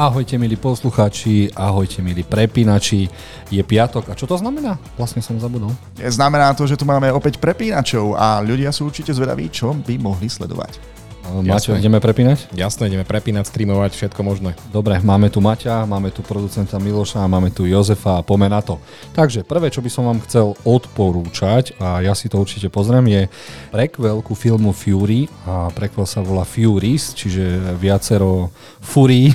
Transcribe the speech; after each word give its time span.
Ahojte 0.00 0.40
milí 0.40 0.56
poslucháči, 0.56 1.52
ahojte 1.52 2.00
milí 2.00 2.24
prepínači. 2.24 3.04
Je 3.52 3.60
piatok 3.60 4.08
a 4.08 4.16
čo 4.16 4.24
to 4.24 4.32
znamená? 4.40 4.80
Vlastne 4.96 5.20
som 5.20 5.36
zabudol. 5.36 5.76
Znamená 6.00 6.56
to, 6.56 6.64
že 6.64 6.80
tu 6.80 6.88
máme 6.88 7.12
opäť 7.12 7.36
prepínačov 7.36 8.16
a 8.16 8.40
ľudia 8.40 8.72
sú 8.72 8.88
určite 8.88 9.12
zvedaví, 9.12 9.52
čo 9.52 9.76
by 9.76 10.00
mohli 10.00 10.32
sledovať. 10.32 10.99
Maťo, 11.28 11.78
ideme 11.78 12.02
prepínať? 12.02 12.50
Jasné, 12.56 12.90
ideme 12.90 13.06
prepínať, 13.06 13.46
streamovať, 13.46 13.94
všetko 13.94 14.20
možné. 14.26 14.58
Dobre, 14.74 14.98
máme 14.98 15.30
tu 15.30 15.38
Maťa, 15.38 15.86
máme 15.86 16.10
tu 16.10 16.26
producenta 16.26 16.80
Miloša, 16.80 17.28
máme 17.30 17.54
tu 17.54 17.68
Jozefa 17.68 18.18
a 18.18 18.24
poďme 18.26 18.50
na 18.50 18.60
to. 18.64 18.82
Takže 19.14 19.46
prvé, 19.46 19.70
čo 19.70 19.84
by 19.84 19.90
som 19.92 20.08
vám 20.10 20.18
chcel 20.26 20.58
odporúčať, 20.66 21.78
a 21.78 22.02
ja 22.02 22.16
si 22.18 22.26
to 22.26 22.40
určite 22.40 22.72
pozriem, 22.72 23.06
je 23.06 23.22
prequel 23.70 24.24
ku 24.26 24.34
filmu 24.34 24.74
Fury 24.74 25.30
a 25.46 25.70
prequel 25.70 26.08
sa 26.08 26.24
volá 26.24 26.42
Furies, 26.42 27.14
čiže 27.14 27.76
viacero 27.78 28.50
Fury. 28.82 29.30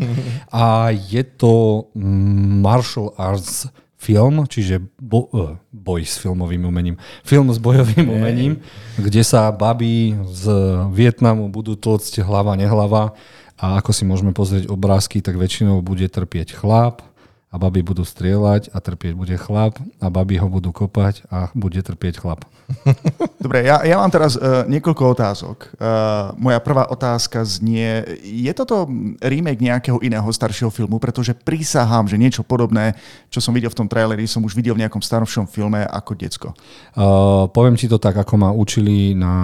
a 0.54 0.90
je 0.94 1.22
to 1.36 1.86
mm, 1.92 2.62
martial 2.64 3.12
arts 3.20 3.68
film, 4.04 4.44
čiže 4.44 4.84
bo, 5.00 5.32
uh, 5.32 5.56
boj 5.72 6.04
s 6.04 6.20
filmovým 6.20 6.68
umením. 6.68 7.00
Film 7.24 7.48
s 7.48 7.56
bojovým 7.56 8.12
umením, 8.12 8.60
kde 9.00 9.24
sa 9.24 9.48
baby 9.48 10.12
z 10.28 10.44
Vietnamu 10.92 11.48
budú 11.48 11.72
tlcť 11.72 12.20
hlava, 12.20 12.52
nehlava 12.60 13.16
a 13.56 13.80
ako 13.80 13.90
si 13.96 14.04
môžeme 14.04 14.36
pozrieť 14.36 14.68
obrázky, 14.68 15.24
tak 15.24 15.40
väčšinou 15.40 15.80
bude 15.80 16.04
trpieť 16.04 16.52
chlap, 16.52 17.00
a 17.54 17.56
baby 17.62 17.86
budú 17.86 18.02
strieľať 18.02 18.74
a 18.74 18.82
trpieť 18.82 19.14
bude 19.14 19.38
chlap 19.38 19.78
a 20.02 20.10
baby 20.10 20.42
ho 20.42 20.50
budú 20.50 20.74
kopať 20.74 21.22
a 21.30 21.54
bude 21.54 21.78
trpieť 21.78 22.18
chlap. 22.18 22.42
Dobre, 23.44 23.62
ja, 23.62 23.86
ja 23.86 23.94
mám 23.94 24.10
teraz 24.10 24.34
uh, 24.34 24.66
niekoľko 24.66 25.02
otázok. 25.14 25.56
Uh, 25.78 26.34
moja 26.34 26.58
prvá 26.58 26.90
otázka 26.90 27.46
znie, 27.46 28.02
je 28.26 28.50
toto 28.50 28.90
remake 29.22 29.62
nejakého 29.62 30.02
iného 30.02 30.26
staršieho 30.26 30.74
filmu? 30.74 30.98
Pretože 30.98 31.36
prísahám, 31.36 32.10
že 32.10 32.18
niečo 32.18 32.42
podobné, 32.42 32.98
čo 33.30 33.38
som 33.38 33.54
videl 33.54 33.70
v 33.70 33.78
tom 33.78 33.86
traileri, 33.86 34.26
som 34.26 34.42
už 34.42 34.58
videl 34.58 34.74
v 34.74 34.82
nejakom 34.82 35.04
staršom 35.04 35.46
filme 35.46 35.86
ako 35.86 36.12
decko. 36.18 36.48
Uh, 36.98 37.46
poviem 37.54 37.78
ti 37.78 37.86
to 37.86 38.02
tak, 38.02 38.18
ako 38.18 38.34
ma 38.34 38.50
učili 38.50 39.14
na 39.14 39.34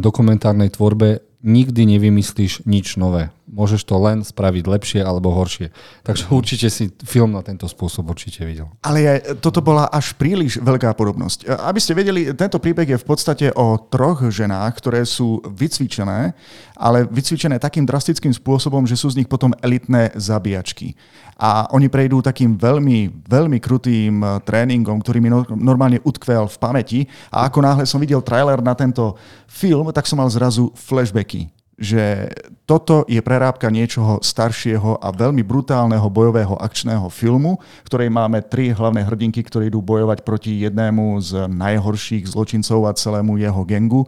dokumentárnej 0.00 0.72
tvorbe 0.72 1.20
nikdy 1.44 1.84
nevymyslíš 1.84 2.64
nič 2.64 2.96
nové. 2.96 3.28
Môžeš 3.44 3.84
to 3.84 4.00
len 4.00 4.24
spraviť 4.24 4.64
lepšie 4.64 5.00
alebo 5.04 5.28
horšie. 5.28 5.68
Takže 6.00 6.32
určite 6.32 6.72
si 6.72 6.88
film 7.04 7.36
na 7.36 7.44
tento 7.44 7.68
spôsob 7.68 8.08
určite 8.08 8.40
videl. 8.40 8.72
Ale 8.80 9.04
aj, 9.04 9.18
toto 9.44 9.60
bola 9.60 9.84
až 9.92 10.16
príliš 10.16 10.56
veľká 10.64 10.96
podobnosť. 10.96 11.52
Aby 11.52 11.76
ste 11.76 11.92
vedeli, 11.92 12.32
tento 12.32 12.56
príbeh 12.56 12.96
je 12.96 12.98
v 13.00 13.06
podstate 13.06 13.52
o 13.52 13.76
troch 13.76 14.24
ženách, 14.24 14.72
ktoré 14.80 15.04
sú 15.04 15.44
vycvičené, 15.44 16.32
ale 16.72 17.04
vycvičené 17.04 17.60
takým 17.60 17.84
drastickým 17.84 18.32
spôsobom, 18.32 18.88
že 18.88 18.96
sú 18.96 19.12
z 19.12 19.20
nich 19.20 19.28
potom 19.28 19.52
elitné 19.60 20.16
zabíjačky. 20.16 20.96
A 21.36 21.68
oni 21.76 21.92
prejdú 21.92 22.24
takým 22.24 22.56
veľmi, 22.56 23.28
veľmi 23.28 23.58
krutým 23.60 24.24
eh, 24.24 24.40
tréningom, 24.40 25.04
ktorý 25.04 25.18
mi 25.20 25.30
normálne 25.60 26.00
utkvel 26.00 26.48
v 26.48 26.56
pamäti. 26.56 27.00
A 27.28 27.46
ako 27.46 27.60
náhle 27.60 27.84
som 27.84 28.00
videl 28.02 28.24
trailer 28.24 28.64
na 28.64 28.72
tento 28.72 29.14
film, 29.46 29.92
tak 29.92 30.08
som 30.08 30.16
mal 30.16 30.32
zrazu 30.32 30.72
flashbacky 30.74 31.53
že 31.74 32.30
toto 32.64 33.02
je 33.10 33.18
prerábka 33.18 33.66
niečoho 33.66 34.22
staršieho 34.22 35.02
a 35.02 35.08
veľmi 35.10 35.42
brutálneho 35.42 36.06
bojového 36.06 36.54
akčného 36.54 37.10
filmu, 37.10 37.58
v 37.82 37.88
ktorej 37.90 38.10
máme 38.14 38.46
tri 38.46 38.70
hlavné 38.70 39.02
hrdinky, 39.02 39.42
ktoré 39.42 39.68
idú 39.68 39.82
bojovať 39.82 40.22
proti 40.22 40.62
jednému 40.62 41.18
z 41.18 41.50
najhorších 41.50 42.30
zločincov 42.30 42.86
a 42.86 42.94
celému 42.94 43.36
jeho 43.42 43.62
gengu. 43.66 44.06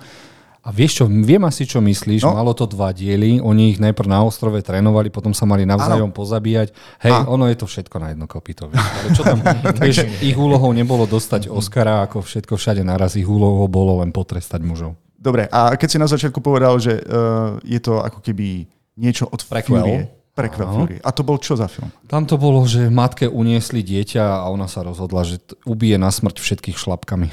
A 0.67 0.75
vieš 0.75 0.99
čo, 0.99 1.05
viem 1.07 1.39
asi, 1.47 1.63
čo 1.63 1.79
myslíš. 1.79 2.27
No. 2.27 2.35
Malo 2.35 2.51
to 2.51 2.67
dva 2.67 2.91
diely, 2.91 3.39
oni 3.39 3.71
ich 3.71 3.79
najprv 3.79 4.11
na 4.11 4.27
ostrove 4.27 4.59
trénovali, 4.59 5.15
potom 5.15 5.31
sa 5.31 5.47
mali 5.47 5.63
navzájom 5.63 6.11
ano. 6.11 6.19
pozabíjať. 6.19 6.75
Hej, 7.07 7.13
a. 7.15 7.31
ono 7.31 7.47
je 7.47 7.55
to 7.55 7.71
všetko 7.71 7.97
na 8.03 8.11
jedno 8.11 8.27
kopito. 8.27 8.67
Ale 8.75 9.15
čo 9.15 9.23
tam, 9.23 9.47
vieš, 9.87 10.11
ich 10.19 10.35
úlohou 10.35 10.75
nebolo 10.75 11.07
dostať 11.07 11.55
Oscara, 11.55 12.03
ako 12.11 12.19
všetko 12.19 12.59
všade 12.59 12.83
naraz. 12.83 13.15
Ich 13.15 13.31
úlohou 13.31 13.71
bolo 13.71 14.03
len 14.03 14.11
potrestať 14.11 14.59
mužov. 14.67 14.99
Dobre, 15.27 15.51
a 15.51 15.75
keď 15.75 15.89
si 15.91 15.99
na 15.99 16.07
začiatku 16.07 16.39
povedal, 16.39 16.79
že 16.79 17.03
uh, 17.03 17.59
je 17.67 17.83
to 17.83 17.99
ako 17.99 18.23
keby 18.23 18.71
niečo 18.95 19.27
od 19.27 19.43
Prequel. 19.43 19.83
Fury, 19.83 19.95
Prequel 20.39 20.69
Fury. 20.71 20.97
A 21.03 21.11
to 21.11 21.27
bol 21.27 21.43
čo 21.43 21.59
za 21.59 21.67
film? 21.67 21.91
Tam 22.07 22.23
to 22.31 22.39
bolo, 22.39 22.63
že 22.63 22.87
matke 22.87 23.27
uniesli 23.27 23.83
dieťa 23.83 24.23
a 24.23 24.47
ona 24.55 24.71
sa 24.71 24.87
rozhodla, 24.87 25.27
že 25.27 25.43
ubije 25.67 25.99
na 25.99 26.15
smrť 26.15 26.39
všetkých 26.39 26.79
šlapkami. 26.79 27.27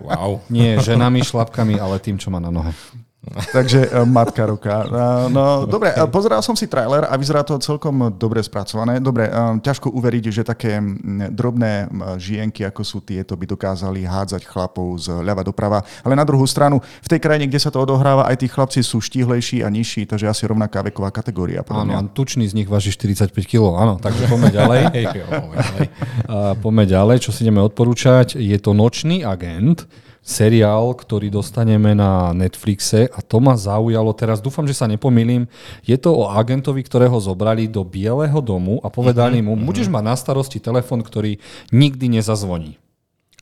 Wow. 0.00 0.40
Nie 0.48 0.80
ženami, 0.80 1.20
šlapkami, 1.20 1.76
ale 1.76 2.00
tým, 2.00 2.16
čo 2.16 2.32
má 2.32 2.40
na 2.40 2.48
nohe. 2.48 2.72
Takže 3.28 3.92
e, 3.92 4.04
matka 4.08 4.48
roka. 4.48 4.74
E, 4.80 4.88
no 5.28 5.68
dobre, 5.68 5.92
e, 5.92 6.00
pozeral 6.08 6.40
som 6.40 6.56
si 6.56 6.64
trailer 6.64 7.04
a 7.04 7.12
vyzerá 7.20 7.44
to 7.44 7.60
celkom 7.60 8.16
dobre 8.16 8.40
spracované. 8.40 8.96
Dobre, 8.96 9.28
ťažko 9.60 9.92
uveriť, 9.92 10.24
že 10.32 10.42
také 10.42 10.80
drobné 11.28 11.92
žienky, 12.16 12.64
ako 12.64 12.80
sú 12.80 12.98
tieto, 13.04 13.36
by 13.36 13.44
dokázali 13.44 14.08
hádzať 14.08 14.48
chlapov 14.48 14.96
z 15.04 15.20
ľava 15.20 15.44
doprava. 15.44 15.84
Ale 16.00 16.16
na 16.16 16.24
druhú 16.24 16.48
stranu, 16.48 16.80
v 16.80 17.08
tej 17.12 17.20
krajine, 17.20 17.44
kde 17.44 17.60
sa 17.60 17.68
to 17.68 17.84
odohráva, 17.84 18.24
aj 18.24 18.40
tí 18.40 18.48
chlapci 18.48 18.80
sú 18.80 19.04
štíhlejší 19.04 19.60
a 19.60 19.68
nižší, 19.68 20.08
takže 20.08 20.24
asi 20.24 20.48
rovnaká 20.48 20.80
veková 20.80 21.12
kategória. 21.12 21.60
Áno, 21.68 21.92
a 21.92 22.00
tučný 22.00 22.48
z 22.48 22.56
nich 22.56 22.68
váži 22.72 22.88
45 22.96 23.36
kg, 23.44 23.76
áno, 23.76 23.94
takže 24.00 24.32
poďme 24.32 24.48
ďalej. 24.48 24.82
poďme 26.64 26.84
ďalej, 26.88 27.16
čo 27.20 27.30
si 27.36 27.44
ideme 27.44 27.60
odporúčať. 27.60 28.40
Je 28.40 28.56
to 28.56 28.72
Nočný 28.72 29.28
agent 29.28 29.84
seriál, 30.20 30.92
ktorý 30.92 31.32
dostaneme 31.32 31.96
na 31.96 32.30
Netflixe 32.36 33.08
a 33.10 33.18
to 33.24 33.40
ma 33.40 33.56
zaujalo 33.56 34.12
teraz. 34.12 34.38
Dúfam, 34.38 34.68
že 34.68 34.76
sa 34.76 34.86
nepomýlim. 34.86 35.48
Je 35.82 35.96
to 35.96 36.12
o 36.12 36.28
agentovi, 36.28 36.84
ktorého 36.84 37.16
zobrali 37.18 37.66
do 37.66 37.82
Bieleho 37.82 38.38
domu 38.44 38.78
a 38.84 38.92
povedali 38.92 39.40
mm-hmm. 39.40 39.58
mu, 39.58 39.66
budeš 39.66 39.88
mať 39.88 40.04
na 40.04 40.14
starosti 40.14 40.60
telefon, 40.60 41.00
ktorý 41.00 41.40
nikdy 41.72 42.20
nezazvoní. 42.20 42.76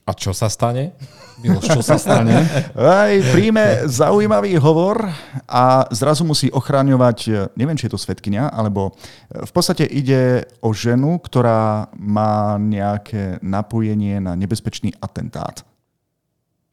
A 0.09 0.17
čo 0.17 0.33
sa 0.33 0.49
stane? 0.49 0.97
Miloš, 1.37 1.69
čo 1.69 1.81
sa 1.85 2.01
stane? 2.01 2.33
Aj, 2.73 3.13
príjme 3.29 3.85
zaujímavý 3.85 4.57
hovor 4.57 5.05
a 5.45 5.85
zrazu 5.93 6.25
musí 6.25 6.49
ochráňovať, 6.49 7.53
neviem, 7.53 7.77
či 7.77 7.85
je 7.85 7.93
to 7.93 8.01
svetkynia, 8.01 8.49
alebo 8.49 8.97
v 9.29 9.51
podstate 9.53 9.85
ide 9.85 10.49
o 10.65 10.73
ženu, 10.73 11.21
ktorá 11.21 11.93
má 11.93 12.57
nejaké 12.57 13.37
napojenie 13.45 14.17
na 14.17 14.33
nebezpečný 14.33 14.97
atentát. 14.97 15.61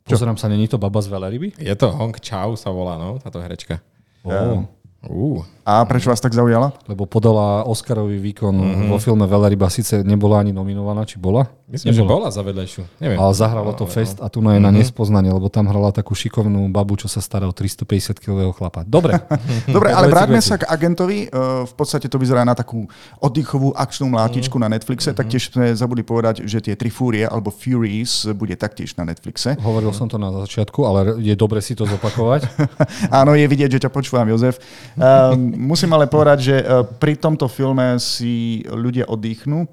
Pozerám 0.06 0.38
sa, 0.38 0.46
není 0.46 0.70
to 0.70 0.78
baba 0.78 1.02
z 1.02 1.10
Veleryby? 1.10 1.58
Je 1.58 1.74
to 1.74 1.90
Hong 1.90 2.14
Chao 2.22 2.54
sa 2.54 2.70
volá, 2.70 2.94
no, 2.94 3.18
táto 3.18 3.42
herečka. 3.42 3.82
Oh. 4.22 4.62
Uh. 5.06 5.42
A 5.66 5.82
prečo 5.82 6.14
vás 6.14 6.22
tak 6.22 6.30
zaujala? 6.30 6.70
Lebo 6.86 7.10
podala 7.10 7.66
Oscarový 7.66 8.22
výkon 8.22 8.54
mm-hmm. 8.54 8.86
vo 8.86 9.02
filme 9.02 9.26
Veleriba, 9.26 9.66
síce 9.66 10.06
nebola 10.06 10.38
ani 10.38 10.54
nominovaná, 10.54 11.02
či 11.02 11.18
bola? 11.18 11.50
Myslím, 11.66 11.90
nebola. 11.90 11.98
že 11.98 12.02
bola 12.06 12.28
za 12.30 12.42
vedľajšiu. 12.46 12.82
Neviem. 13.02 13.18
Ale 13.18 13.32
zahralo 13.34 13.74
to 13.74 13.82
fest 13.90 14.22
a 14.22 14.30
tu 14.30 14.38
je 14.38 14.46
na 14.46 14.70
mm-hmm. 14.70 14.78
nespoznanie, 14.78 15.34
lebo 15.34 15.50
tam 15.50 15.66
hrala 15.66 15.90
takú 15.90 16.14
šikovnú 16.14 16.70
babu, 16.70 16.94
čo 16.94 17.10
sa 17.10 17.18
stará 17.18 17.50
o 17.50 17.54
350 17.54 18.14
kg 18.14 18.46
chlapa. 18.54 18.86
Dobre. 18.94 19.18
Dobre, 19.66 19.90
ale 19.90 20.06
vráťme 20.06 20.38
sa 20.38 20.54
k 20.54 20.70
agentovi. 20.70 21.26
E, 21.26 21.28
v 21.66 21.74
podstate 21.74 22.06
to 22.06 22.22
vyzerá 22.22 22.46
na 22.46 22.54
takú 22.54 22.86
oddychovú 23.18 23.74
akčnú 23.74 24.06
mlátičku 24.06 24.54
mm-hmm. 24.54 24.70
na 24.70 24.74
Netflixe, 24.78 25.10
mm-hmm. 25.10 25.18
taktiež 25.18 25.50
sme 25.50 25.74
zabudli 25.74 26.06
povedať, 26.06 26.46
že 26.46 26.62
tie 26.62 26.78
tri 26.78 26.94
fúrie 26.94 27.26
alebo 27.26 27.50
Furies 27.50 28.30
bude 28.38 28.54
taktiež 28.54 28.94
na 28.94 29.02
Netflixe. 29.02 29.58
Hovoril 29.58 29.90
som 29.90 30.06
to 30.06 30.14
na 30.14 30.30
začiatku, 30.30 30.78
ale 30.86 31.18
je 31.18 31.34
dobre 31.34 31.58
si 31.58 31.74
to 31.74 31.90
zopakovať. 31.90 32.46
Áno, 33.18 33.34
je 33.34 33.50
vidieť, 33.50 33.74
že 33.74 33.82
ťa 33.82 33.90
počúvam, 33.90 34.30
Jozef. 34.30 34.62
Um, 34.94 35.55
musím 35.56 35.96
ale 35.96 36.06
povedať, 36.06 36.38
že 36.38 36.56
e, 36.60 36.64
pri 37.00 37.16
tomto 37.18 37.50
filme 37.50 37.98
si 37.98 38.62
ľudia 38.68 39.08
oddychnú 39.08 39.66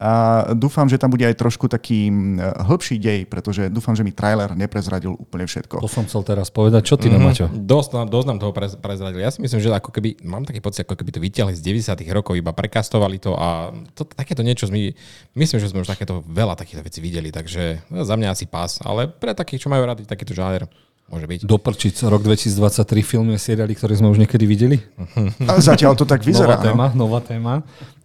a 0.00 0.48
dúfam, 0.56 0.88
že 0.88 0.96
tam 0.96 1.12
bude 1.12 1.28
aj 1.28 1.36
trošku 1.36 1.68
taký 1.68 2.08
hĺbší 2.40 2.96
dej, 2.96 3.20
pretože 3.28 3.68
dúfam, 3.68 3.92
že 3.92 4.00
mi 4.00 4.16
trailer 4.16 4.56
neprezradil 4.56 5.12
úplne 5.12 5.44
všetko. 5.44 5.76
To 5.76 5.92
som 5.92 6.08
chcel 6.08 6.24
teraz 6.24 6.48
povedať. 6.48 6.88
Čo 6.88 6.96
ty, 6.96 7.12
mm-hmm. 7.12 7.20
Maťo? 7.20 7.46
Dosť, 7.52 8.08
dosť 8.08 8.26
nám 8.32 8.40
toho 8.40 8.56
prezradil. 8.56 9.20
Ja 9.20 9.28
si 9.28 9.44
myslím, 9.44 9.60
že 9.60 9.68
ako 9.68 9.92
keby, 9.92 10.24
mám 10.24 10.48
taký 10.48 10.64
pocit, 10.64 10.88
ako 10.88 10.96
keby 10.96 11.12
to 11.12 11.20
vyťahli 11.20 11.52
z 11.52 11.84
90 11.92 12.00
rokov, 12.16 12.32
iba 12.32 12.48
prekastovali 12.56 13.20
to 13.20 13.36
a 13.36 13.76
to, 13.92 14.08
takéto 14.08 14.40
niečo, 14.40 14.72
my, 14.72 14.88
myslím, 15.36 15.58
že 15.60 15.68
sme 15.68 15.84
už 15.84 15.92
takéto 15.92 16.24
veľa 16.24 16.56
takýchto 16.56 16.80
vecí 16.80 17.04
videli, 17.04 17.28
takže 17.28 17.84
za 17.92 18.14
mňa 18.16 18.32
asi 18.32 18.48
pás, 18.48 18.80
ale 18.80 19.04
pre 19.04 19.36
takých, 19.36 19.68
čo 19.68 19.68
majú 19.68 19.84
rady 19.84 20.08
takýto 20.08 20.32
žáner, 20.32 20.64
Môže 21.10 21.26
byť. 21.26 21.40
Doprčiť 21.42 22.06
rok 22.06 22.22
2023 22.22 22.86
filmy 23.02 23.34
a 23.34 23.40
seriály, 23.42 23.74
ktoré 23.74 23.98
sme 23.98 24.14
už 24.14 24.22
niekedy 24.22 24.46
videli. 24.46 24.78
Ale 25.50 25.58
zatiaľ 25.58 25.98
to 25.98 26.06
tak 26.06 26.22
vyzerá. 26.22 26.54
Nová 26.54 26.62
téma, 26.62 26.86
nová 26.94 27.20
téma. 27.20 27.54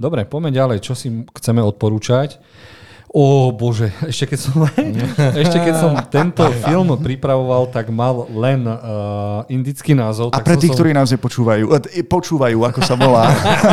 Dobre, 0.02 0.26
poďme 0.26 0.50
ďalej. 0.50 0.78
Čo 0.82 0.98
si 0.98 1.14
chceme 1.38 1.62
odporúčať? 1.62 2.42
Ó 3.12 3.54
bože, 3.54 3.94
ešte 4.12 4.34
keď 4.34 4.40
som, 4.40 4.56
ešte 5.16 5.58
keď 5.62 5.76
som 5.78 5.94
tento 6.10 6.44
film 6.66 6.90
pripravoval, 7.00 7.70
tak 7.70 7.94
mal 7.94 8.28
len 8.28 8.66
uh, 8.68 9.46
indický 9.48 9.96
názov. 9.96 10.34
A 10.36 10.42
pre 10.42 10.60
tých, 10.60 10.74
som... 10.74 10.78
ktorí 10.82 10.92
nás 10.92 11.14
nepočúvajú, 11.14 11.66
e, 11.80 12.04
počúvajú, 12.04 12.58
ako 12.66 12.80
sa 12.84 12.96
volá. 12.98 13.32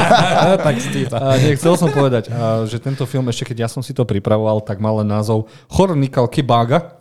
tak 0.67 0.75
uh, 0.79 1.37
nechcel 1.43 1.75
som 1.75 1.91
povedať, 1.91 2.31
uh, 2.31 2.63
že 2.69 2.79
tento 2.79 3.03
film, 3.09 3.27
ešte 3.33 3.51
keď 3.51 3.67
ja 3.67 3.69
som 3.69 3.81
si 3.81 3.91
to 3.97 4.07
pripravoval, 4.07 4.63
tak 4.63 4.79
mal 4.79 5.01
len 5.03 5.09
názov 5.09 5.51
Hornikal 5.73 6.29
Kibaga. 6.31 7.01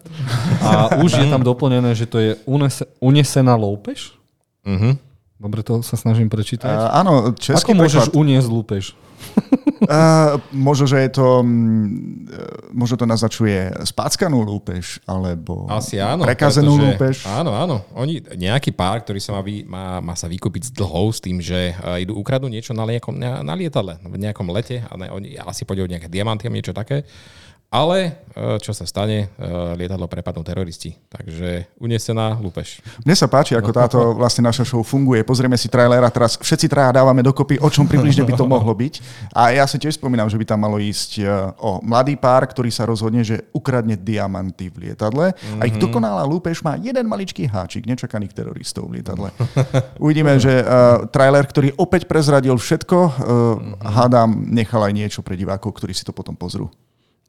A 0.61 0.99
už 0.99 1.23
je 1.23 1.25
tam 1.29 1.39
doplnené, 1.45 1.95
že 1.95 2.09
to 2.09 2.19
je 2.19 2.31
unese, 2.43 2.83
unesená 2.99 3.55
loupež. 3.55 4.17
Uh-huh. 4.67 4.93
Dobre 5.41 5.65
to 5.65 5.81
sa 5.81 5.97
snažím 5.97 6.29
prečítať. 6.29 6.69
Uh, 6.69 7.01
áno, 7.01 7.11
český 7.33 7.73
Ako 7.73 7.79
môžeš 7.79 8.03
preklad. 8.09 8.17
uniesť 8.17 8.49
lúpež? 8.49 8.83
Uh, 9.81 10.37
možno, 10.53 10.85
že 10.85 11.09
je 11.09 11.09
to, 11.17 11.41
mm, 11.41 12.29
e, 12.29 12.45
možno 12.69 13.01
to 13.01 13.09
naznačuje 13.09 13.73
spáckanú 13.81 14.45
lúpež, 14.45 15.01
alebo 15.09 15.65
Asi 15.67 15.97
áno. 15.97 16.21
prekazenú 16.21 16.77
pretože- 16.77 16.85
lúpež. 16.85 17.15
Áno, 17.25 17.51
áno. 17.57 17.81
Oni, 17.97 18.21
nejaký 18.21 18.77
pár, 18.77 19.01
ktorý 19.01 19.17
sa 19.17 19.33
má, 19.33 19.41
vy, 19.41 19.65
má, 19.65 19.97
má 19.97 20.13
sa 20.13 20.29
vykúpiť 20.29 20.69
s 20.69 20.71
dlhou 20.71 21.09
s 21.09 21.17
tým, 21.17 21.41
že 21.41 21.73
uh, 21.73 21.97
idú 21.97 22.13
ukradnúť 22.13 22.51
niečo 22.53 22.71
na, 22.77 22.85
liekom, 22.85 23.17
na, 23.17 23.41
na 23.41 23.57
lietadle, 23.57 23.97
v 24.05 24.17
nejakom 24.21 24.45
lete 24.53 24.85
a 24.85 24.93
ne, 24.95 25.09
oni 25.09 25.33
asi 25.41 25.65
pôjde 25.65 25.83
o 25.83 25.91
nejaké 25.91 26.07
diamanty 26.07 26.45
niečo 26.47 26.77
také. 26.77 27.01
Ale 27.71 28.19
uh, 28.35 28.59
čo 28.59 28.75
sa 28.75 28.83
stane, 28.83 29.31
uh, 29.39 29.71
lietadlo 29.79 30.03
prepadnú 30.03 30.43
teroristi. 30.43 30.91
Takže 31.07 31.71
unesená 31.79 32.35
lúpež. 32.35 32.83
Mne 33.07 33.15
sa 33.15 33.31
páči, 33.31 33.55
ako 33.55 33.71
táto 33.71 33.99
vlastne 34.11 34.43
naša 34.43 34.67
show 34.67 34.83
funguje. 34.83 35.23
Pozrieme 35.23 35.55
si 35.55 35.71
trailer 35.71 36.03
a 36.03 36.11
teraz 36.11 36.35
všetci 36.35 36.67
traja 36.67 36.99
dávame 36.99 37.23
dokopy, 37.23 37.63
o 37.63 37.71
čom 37.71 37.87
približne 37.87 38.27
by 38.27 38.35
to 38.35 38.43
mohlo 38.43 38.75
byť. 38.75 38.99
A 39.31 39.55
ja 39.55 39.63
si 39.71 39.79
tiež 39.79 39.95
spomínam, 39.95 40.27
že 40.27 40.35
by 40.35 40.51
tam 40.51 40.59
malo 40.67 40.83
ísť 40.83 41.23
e, 41.23 41.31
o 41.63 41.79
mladý 41.79 42.19
pár, 42.19 42.43
ktorý 42.43 42.67
sa 42.67 42.83
rozhodne, 42.83 43.23
že 43.23 43.47
ukradne 43.55 43.95
diamanty 43.95 44.67
v 44.67 44.91
lietadle 44.91 45.31
a 45.31 45.63
ich 45.63 45.79
dokonalá 45.79 46.27
lúpež 46.27 46.59
má 46.67 46.75
jeden 46.75 47.07
maličký 47.07 47.47
háčik 47.47 47.87
nečakaných 47.87 48.35
teroristov 48.35 48.91
v 48.91 48.99
lietadle. 48.99 49.31
Uvidíme, 50.03 50.35
že 50.43 50.59
uh, 50.59 51.07
trailer, 51.07 51.47
ktorý 51.47 51.71
opäť 51.79 52.03
prezradil 52.03 52.59
všetko, 52.59 52.97
uh, 52.99 53.11
hádam, 53.79 54.43
nechal 54.51 54.83
aj 54.83 54.91
niečo 54.91 55.19
pre 55.23 55.39
divákov, 55.39 55.79
ktorí 55.79 55.95
si 55.95 56.03
to 56.03 56.11
potom 56.11 56.35
pozrú. 56.35 56.67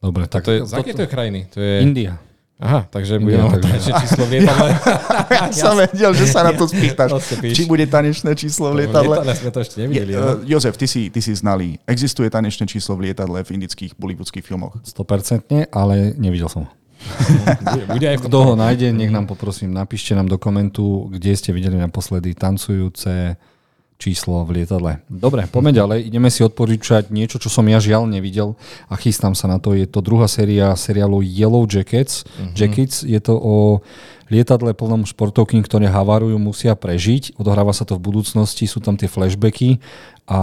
Dobre, 0.03 0.27
tak 0.27 0.43
To 0.43 0.51
je, 0.51 0.61
z 0.67 0.73
aké 0.75 0.93
to 0.93 1.03
je 1.07 1.11
krajiny? 1.11 1.41
To 1.55 1.59
je... 1.63 1.75
India. 1.81 2.19
Aha, 2.63 2.87
takže 2.87 3.19
budeme 3.19 3.43
mať 3.43 3.59
tanečné 3.59 3.93
číslo 3.99 4.23
v 4.23 4.31
lietadle. 4.39 4.71
Ja 5.35 5.51
som 5.51 5.75
vedel, 5.75 6.11
že 6.15 6.27
sa 6.31 6.47
na 6.47 6.55
to 6.55 6.71
spýtaš. 6.71 7.11
Či 7.43 7.67
bude 7.67 7.83
tanečné 7.91 8.39
číslo 8.39 8.71
v 8.71 8.75
V 8.75 8.79
lietadle? 8.87 9.19
lietadle 9.19 9.35
sme 9.35 9.51
to 9.51 9.59
ešte 9.59 9.77
Je, 9.79 9.87
nevideli. 9.91 10.15
uh, 10.15 10.23
no. 10.39 10.47
Jozef, 10.47 10.79
ty 10.79 10.87
si, 10.87 11.11
ty 11.11 11.19
si 11.19 11.35
znalý. 11.35 11.83
Existuje 11.91 12.31
tanečné 12.31 12.71
číslo 12.71 12.95
v 12.95 13.11
lietadle 13.11 13.43
v 13.43 13.51
indických 13.59 13.99
bollywoodských 13.99 14.47
filmoch? 14.47 14.79
100%, 14.79 15.75
ale 15.75 16.15
nevidel 16.15 16.47
som 16.47 16.71
ho. 16.71 16.73
Bude, 17.67 17.83
bude 17.99 18.07
aj 18.07 18.19
Kto 18.23 18.39
ho 18.47 18.55
nájde, 18.55 18.95
nech 18.95 19.11
nám 19.11 19.27
poprosím, 19.27 19.75
napíšte 19.75 20.15
nám 20.15 20.31
do 20.31 20.39
komentu, 20.39 21.11
kde 21.11 21.35
ste 21.35 21.51
videli 21.51 21.75
naposledy 21.75 22.31
tancujúce 22.31 23.35
číslo 24.03 24.43
v 24.43 24.63
lietadle. 24.63 24.99
Dobre, 25.07 25.47
poďme 25.47 25.71
ďalej. 25.71 26.11
Ideme 26.11 26.27
si 26.27 26.43
odporúčať 26.43 27.15
niečo, 27.15 27.39
čo 27.39 27.47
som 27.47 27.63
ja 27.71 27.79
žiaľ 27.79 28.11
nevidel 28.11 28.59
a 28.91 28.99
chystám 28.99 29.39
sa 29.39 29.47
na 29.47 29.63
to. 29.63 29.79
Je 29.79 29.87
to 29.87 30.03
druhá 30.03 30.27
séria 30.27 30.75
seriálu 30.75 31.23
Yellow 31.23 31.63
Jackets. 31.71 32.27
Jackets 32.59 33.07
je 33.07 33.23
to 33.23 33.39
o 33.39 33.79
lietadle 34.27 34.75
plnom 34.75 35.07
športovky, 35.07 35.63
ktoré 35.63 35.87
havarujú, 35.87 36.35
musia 36.43 36.75
prežiť. 36.75 37.39
Odohráva 37.39 37.71
sa 37.71 37.87
to 37.87 37.95
v 38.01 38.11
budúcnosti, 38.11 38.67
sú 38.67 38.83
tam 38.83 38.99
tie 38.99 39.07
flashbacky 39.07 39.79
a 40.27 40.41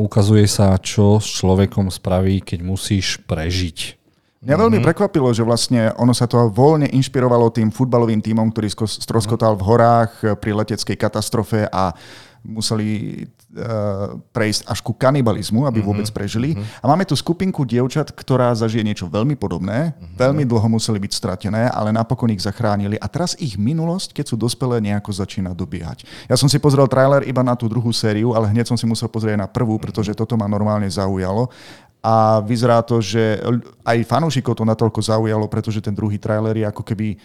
ukazuje 0.00 0.48
sa, 0.50 0.74
čo 0.80 1.22
s 1.22 1.28
človekom 1.38 1.92
spraví, 1.92 2.40
keď 2.40 2.64
musíš 2.64 3.20
prežiť. 3.28 4.02
Mňa 4.44 4.60
veľmi 4.60 4.78
prekvapilo, 4.84 5.32
že 5.32 5.40
vlastne 5.40 5.88
ono 5.96 6.12
sa 6.12 6.28
to 6.28 6.36
voľne 6.52 6.84
inšpirovalo 6.92 7.48
tým 7.48 7.72
futbalovým 7.72 8.20
tímom, 8.20 8.52
ktorý 8.52 8.68
sko- 8.68 9.00
stroskotal 9.00 9.56
v 9.56 9.64
horách 9.64 10.12
pri 10.36 10.52
leteckej 10.52 11.00
katastrofe 11.00 11.64
a 11.64 11.96
museli 12.44 13.24
uh, 13.56 14.20
prejsť 14.30 14.68
až 14.68 14.78
ku 14.84 14.92
kanibalizmu, 14.92 15.64
aby 15.64 15.80
vôbec 15.80 16.04
prežili. 16.12 16.54
A 16.78 16.86
máme 16.86 17.08
tu 17.08 17.16
skupinku 17.16 17.64
dievčat, 17.64 18.12
ktorá 18.12 18.52
zažije 18.52 18.84
niečo 18.84 19.08
veľmi 19.08 19.34
podobné. 19.34 19.96
Veľmi 20.14 20.44
dlho 20.44 20.68
museli 20.68 21.00
byť 21.00 21.12
stratené, 21.16 21.72
ale 21.72 21.90
napokon 21.90 22.30
ich 22.30 22.44
zachránili. 22.44 23.00
A 23.00 23.08
teraz 23.08 23.32
ich 23.40 23.56
minulosť, 23.56 24.12
keď 24.12 24.24
sú 24.28 24.36
dospelé, 24.36 24.84
nejako 24.84 25.10
začína 25.10 25.56
dobiehať. 25.56 26.04
Ja 26.28 26.36
som 26.36 26.46
si 26.46 26.60
pozrel 26.60 26.84
trailer 26.86 27.24
iba 27.24 27.40
na 27.40 27.56
tú 27.56 27.66
druhú 27.66 27.90
sériu, 27.90 28.36
ale 28.36 28.52
hneď 28.52 28.68
som 28.68 28.76
si 28.76 28.84
musel 28.84 29.08
pozrieť 29.08 29.40
na 29.40 29.48
prvú, 29.48 29.80
pretože 29.80 30.12
toto 30.12 30.36
ma 30.36 30.44
normálne 30.44 30.86
zaujalo 30.86 31.48
a 32.04 32.44
vyzerá 32.44 32.84
to, 32.84 33.00
že 33.00 33.40
aj 33.80 33.96
fanúšikov 34.04 34.60
to 34.60 34.64
natoľko 34.68 35.00
zaujalo, 35.00 35.48
pretože 35.48 35.80
ten 35.80 35.96
druhý 35.96 36.20
trailer 36.20 36.52
je 36.52 36.68
ako 36.68 36.84
keby 36.84 37.16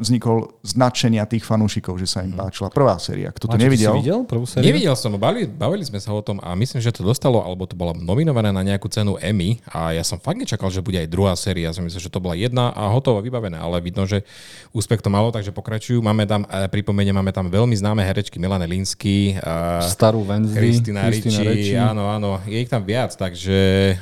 vznikol 0.00 0.56
značenia 0.64 1.28
tých 1.28 1.44
fanúšikov, 1.44 2.00
že 2.00 2.08
sa 2.08 2.24
im 2.24 2.32
páčila 2.32 2.72
prvá 2.72 2.96
séria. 2.96 3.28
Kto 3.28 3.52
to 3.52 3.60
ty 3.60 3.68
nevidel? 3.68 3.92
Si 3.92 4.00
videl 4.00 4.24
prvú 4.24 4.48
sériu? 4.48 4.72
Nevidel 4.72 4.96
som, 4.96 5.12
bavili, 5.20 5.44
bavili 5.44 5.84
sme 5.84 6.00
sa 6.00 6.16
o 6.16 6.24
tom 6.24 6.40
a 6.40 6.56
myslím, 6.56 6.80
že 6.80 6.96
to 6.96 7.04
dostalo, 7.04 7.44
alebo 7.44 7.68
to 7.68 7.76
bolo 7.76 7.92
nominované 7.92 8.56
na 8.56 8.64
nejakú 8.64 8.88
cenu 8.88 9.20
Emmy 9.20 9.60
a 9.68 9.92
ja 9.92 10.00
som 10.00 10.16
fakt 10.16 10.40
nečakal, 10.40 10.72
že 10.72 10.80
bude 10.80 10.96
aj 10.96 11.12
druhá 11.12 11.36
séria. 11.36 11.68
Ja 11.68 11.76
som 11.76 11.84
myslel, 11.84 12.00
že 12.00 12.08
to 12.08 12.16
bola 12.16 12.32
jedna 12.32 12.72
a 12.72 12.88
hotovo, 12.88 13.20
vybavené, 13.20 13.60
ale 13.60 13.84
vidno, 13.84 14.08
že 14.08 14.24
úspech 14.72 15.04
to 15.04 15.12
malo, 15.12 15.28
takže 15.28 15.52
pokračujú. 15.52 16.00
Máme 16.00 16.24
tam, 16.24 16.48
pripomeniem, 16.48 17.12
máme 17.12 17.36
tam 17.36 17.52
veľmi 17.52 17.76
známe 17.76 18.00
herečky 18.00 18.40
Milane 18.40 18.64
Linsky, 18.64 19.36
Starú 19.84 20.24
Wednesday. 20.24 20.56
Kristina 20.56 21.04
Ricci, 21.12 21.76
áno, 21.76 22.08
ááno, 22.08 22.40
je 22.48 22.64
ich 22.64 22.72
tam 22.72 22.80
viac, 22.80 23.12
takže 23.12 23.92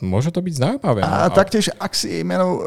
môže 0.00 0.28
to 0.28 0.38
byť 0.38 0.54
zaujímavé. 0.54 1.00
no. 1.00 1.08
A 1.08 1.28
taktiež, 1.28 1.70
ak 1.72 1.92
si 1.92 2.10
jej 2.10 2.22
meno 2.22 2.58
um, 2.58 2.60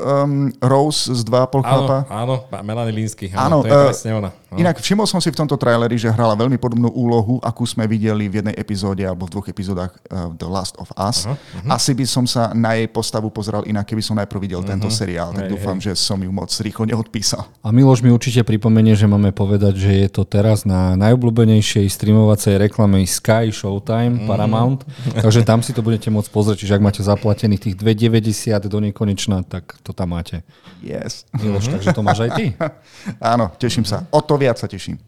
Rose 0.57 1.07
z 1.07 1.21
2,5 1.21 1.61
Áno, 1.61 1.63
chlapa. 1.63 1.97
áno, 2.07 2.35
Melanie 2.61 2.93
Linsky, 2.93 3.29
Áno, 3.31 3.61
áno, 3.61 3.63
to 3.63 3.67
je 3.67 3.75
eh, 3.75 3.87
presne 3.87 4.11
ona. 4.13 4.29
No. 4.51 4.59
Inak 4.59 4.77
všimol 4.77 5.05
som 5.05 5.17
si 5.17 5.31
v 5.31 5.37
tomto 5.37 5.55
traileri, 5.55 5.95
že 5.95 6.09
hrala 6.09 6.35
veľmi 6.35 6.57
podobnú 6.57 6.91
úlohu, 6.91 7.39
akú 7.39 7.63
sme 7.63 7.87
videli 7.87 8.27
v 8.27 8.41
jednej 8.41 8.51
epizóde 8.53 8.99
alebo 9.01 9.23
v 9.23 9.31
dvoch 9.31 9.47
epizódach 9.47 9.95
uh, 10.05 10.27
The 10.29 10.43
Last 10.45 10.75
of 10.75 10.91
Us. 10.93 11.23
mhm. 11.23 11.67
Asi 11.67 11.91
by 11.91 12.03
som 12.03 12.25
sa 12.25 12.51
na 12.51 12.73
jej 12.73 12.85
postavu 12.85 13.29
pozeral 13.29 13.63
inak, 13.63 13.85
keby 13.85 14.01
som 14.01 14.15
najprv 14.15 14.39
videl 14.41 14.61
tento 14.61 14.85
Mhm. 14.85 14.93
seriál. 14.93 15.29
Tak 15.31 15.47
Hej, 15.47 15.51
dúfam, 15.51 15.77
že 15.77 15.91
som 15.93 16.17
ju 16.17 16.27
moc 16.27 16.51
rýchlo 16.51 16.83
neodpísal. 16.83 17.47
A 17.61 17.71
Miloš 17.71 18.01
mi 18.01 18.09
určite 18.09 18.41
pripomenie, 18.41 18.91
že 18.91 19.05
máme 19.05 19.31
povedať, 19.31 19.77
že 19.77 19.91
je 19.97 20.09
to 20.09 20.23
teraz 20.23 20.63
na 20.63 20.93
najobľúbenejšej 20.95 21.87
streamovacej 21.87 22.59
reklame 22.59 23.03
Sky 23.03 23.49
Showtime, 23.49 24.25
Paramount, 24.25 24.83
takže 25.13 25.41
tam 25.41 25.59
si 25.59 25.71
to 25.71 25.79
budete 25.79 26.07
môcť 26.07 26.27
pozrieť, 26.27 26.57
čiže 26.57 26.70
ak 26.75 26.83
máte 26.83 27.01
zaplatených 27.03 27.71
tých 27.71 27.75
2,90 27.75 28.71
do 28.71 28.79
nekonečna, 28.79 29.43
tak 29.43 29.75
to 29.83 29.91
tam 29.91 30.15
máte. 30.15 30.43
Yes. 30.81 31.27
Miloš, 31.35 31.69
takže 31.71 31.93
to 31.93 32.01
máš 32.03 32.25
aj 32.27 32.31
ty. 32.37 32.45
Áno, 33.33 33.51
teším 33.55 33.83
sa. 33.83 34.07
O 34.09 34.23
to 34.23 34.39
viac 34.39 34.57
sa 34.57 34.67
teším. 34.67 34.99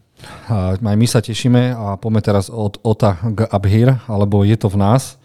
A 0.48 0.78
aj 0.78 0.96
my 0.96 1.06
sa 1.08 1.20
tešíme 1.20 1.74
a 1.74 2.00
poďme 2.00 2.20
teraz 2.24 2.46
od 2.48 2.80
Ota 2.80 3.18
k 3.20 3.44
Abhir, 3.50 3.98
alebo 4.08 4.46
je 4.46 4.56
to 4.56 4.72
v 4.72 4.80
nás. 4.80 5.20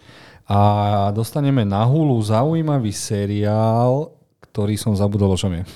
A 0.50 1.14
dostaneme 1.14 1.62
na 1.62 1.86
hulu 1.86 2.18
zaujímavý 2.18 2.90
seriál, 2.90 4.10
ktorý 4.50 4.74
som 4.74 4.98
zabudol, 4.98 5.30
o 5.30 5.38
čom 5.38 5.54
je. 5.54 5.62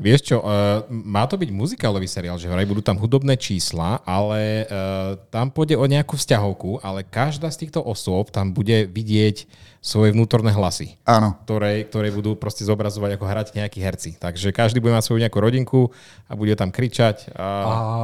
Vieš 0.00 0.32
čo, 0.32 0.40
uh, 0.40 0.86
má 0.88 1.28
to 1.28 1.36
byť 1.36 1.50
muzikálový 1.52 2.08
seriál, 2.08 2.40
že 2.40 2.48
vraj 2.48 2.64
budú 2.64 2.80
tam 2.80 2.96
hudobné 2.96 3.36
čísla, 3.36 4.00
ale 4.08 4.64
uh, 4.64 5.18
tam 5.28 5.52
pôjde 5.52 5.76
o 5.76 5.84
nejakú 5.84 6.16
vzťahovku, 6.16 6.80
ale 6.80 7.04
každá 7.04 7.52
z 7.52 7.66
týchto 7.66 7.84
osôb 7.84 8.32
tam 8.32 8.54
bude 8.56 8.88
vidieť 8.88 9.44
svoje 9.80 10.12
vnútorné 10.12 10.52
hlasy, 10.52 11.00
Áno. 11.08 11.40
ktoré, 11.48 11.88
ktoré 11.88 12.12
budú 12.12 12.36
proste 12.36 12.68
zobrazovať, 12.68 13.16
ako 13.16 13.24
hrať 13.24 13.46
nejakí 13.56 13.80
herci. 13.80 14.12
Takže 14.20 14.52
každý 14.52 14.76
bude 14.76 14.92
mať 14.92 15.08
svoju 15.08 15.24
nejakú 15.24 15.40
rodinku 15.40 15.88
a 16.28 16.36
bude 16.36 16.52
tam 16.52 16.68
kričať. 16.68 17.32
A... 17.32 17.48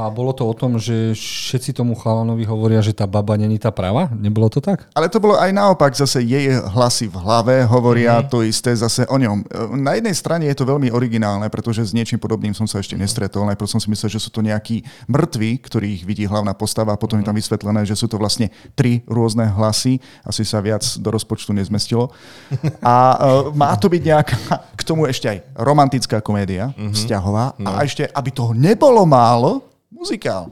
A 0.03 0.09
bolo 0.09 0.33
to 0.33 0.41
o 0.41 0.57
tom, 0.57 0.81
že 0.81 1.13
všetci 1.13 1.77
tomu 1.77 1.93
chalanovi 1.93 2.49
hovoria, 2.49 2.81
že 2.81 2.97
tá 2.97 3.05
baba 3.05 3.37
není 3.37 3.61
tá 3.61 3.69
práva? 3.69 4.09
Nebolo 4.09 4.49
to 4.49 4.57
tak? 4.57 4.89
Ale 4.97 5.05
to 5.05 5.21
bolo 5.21 5.37
aj 5.37 5.53
naopak, 5.53 5.93
zase 5.93 6.25
jej 6.25 6.49
hlasy 6.49 7.13
v 7.13 7.17
hlave 7.21 7.61
hovoria 7.69 8.19
Mhm. 8.19 8.27
to 8.27 8.41
isté 8.41 8.73
zase 8.73 9.05
o 9.05 9.17
ňom. 9.17 9.45
Na 9.77 9.93
jednej 9.93 10.17
strane 10.17 10.49
je 10.49 10.57
to 10.57 10.65
veľmi 10.65 10.89
originálne, 10.89 11.45
pretože 11.53 11.85
s 11.85 11.93
niečím 11.93 12.17
podobným 12.17 12.57
som 12.57 12.65
sa 12.65 12.81
ešte 12.81 12.97
nestretol. 12.97 13.45
Najprv 13.45 13.69
som 13.69 13.77
si 13.77 13.85
myslel, 13.93 14.09
že 14.09 14.19
sú 14.19 14.33
to 14.33 14.41
nejakí 14.41 14.81
mŕtvi, 15.05 15.61
ktorých 15.61 16.01
vidí 16.03 16.25
hlavná 16.25 16.57
postava 16.57 16.97
a 16.97 16.99
potom 16.99 17.21
je 17.21 17.23
Mhm. 17.23 17.29
tam 17.29 17.37
vysvetlené, 17.37 17.85
že 17.85 17.93
sú 17.93 18.09
to 18.09 18.17
vlastne 18.17 18.49
tri 18.73 19.05
rôzne 19.05 19.45
hlasy. 19.45 20.01
Asi 20.25 20.41
sa 20.41 20.57
viac 20.57 20.81
do 20.97 21.13
rozpočtu 21.13 21.53
nezmestilo. 21.67 22.15
A 22.79 22.93
uh, 22.95 23.17
má 23.51 23.75
to 23.75 23.91
byť 23.91 24.01
nejaká, 24.01 24.37
k 24.71 24.81
tomu 24.87 25.03
ešte 25.05 25.27
aj 25.27 25.37
romantická 25.59 26.23
komédia, 26.23 26.71
Mhm. 26.79 26.95
vzťahová 26.95 27.45
a 27.59 27.83
ešte, 27.83 28.07
aby 28.07 28.29
toho 28.31 28.55
nebolo 28.55 29.03
málo, 29.03 29.67
muzikál. 29.91 30.47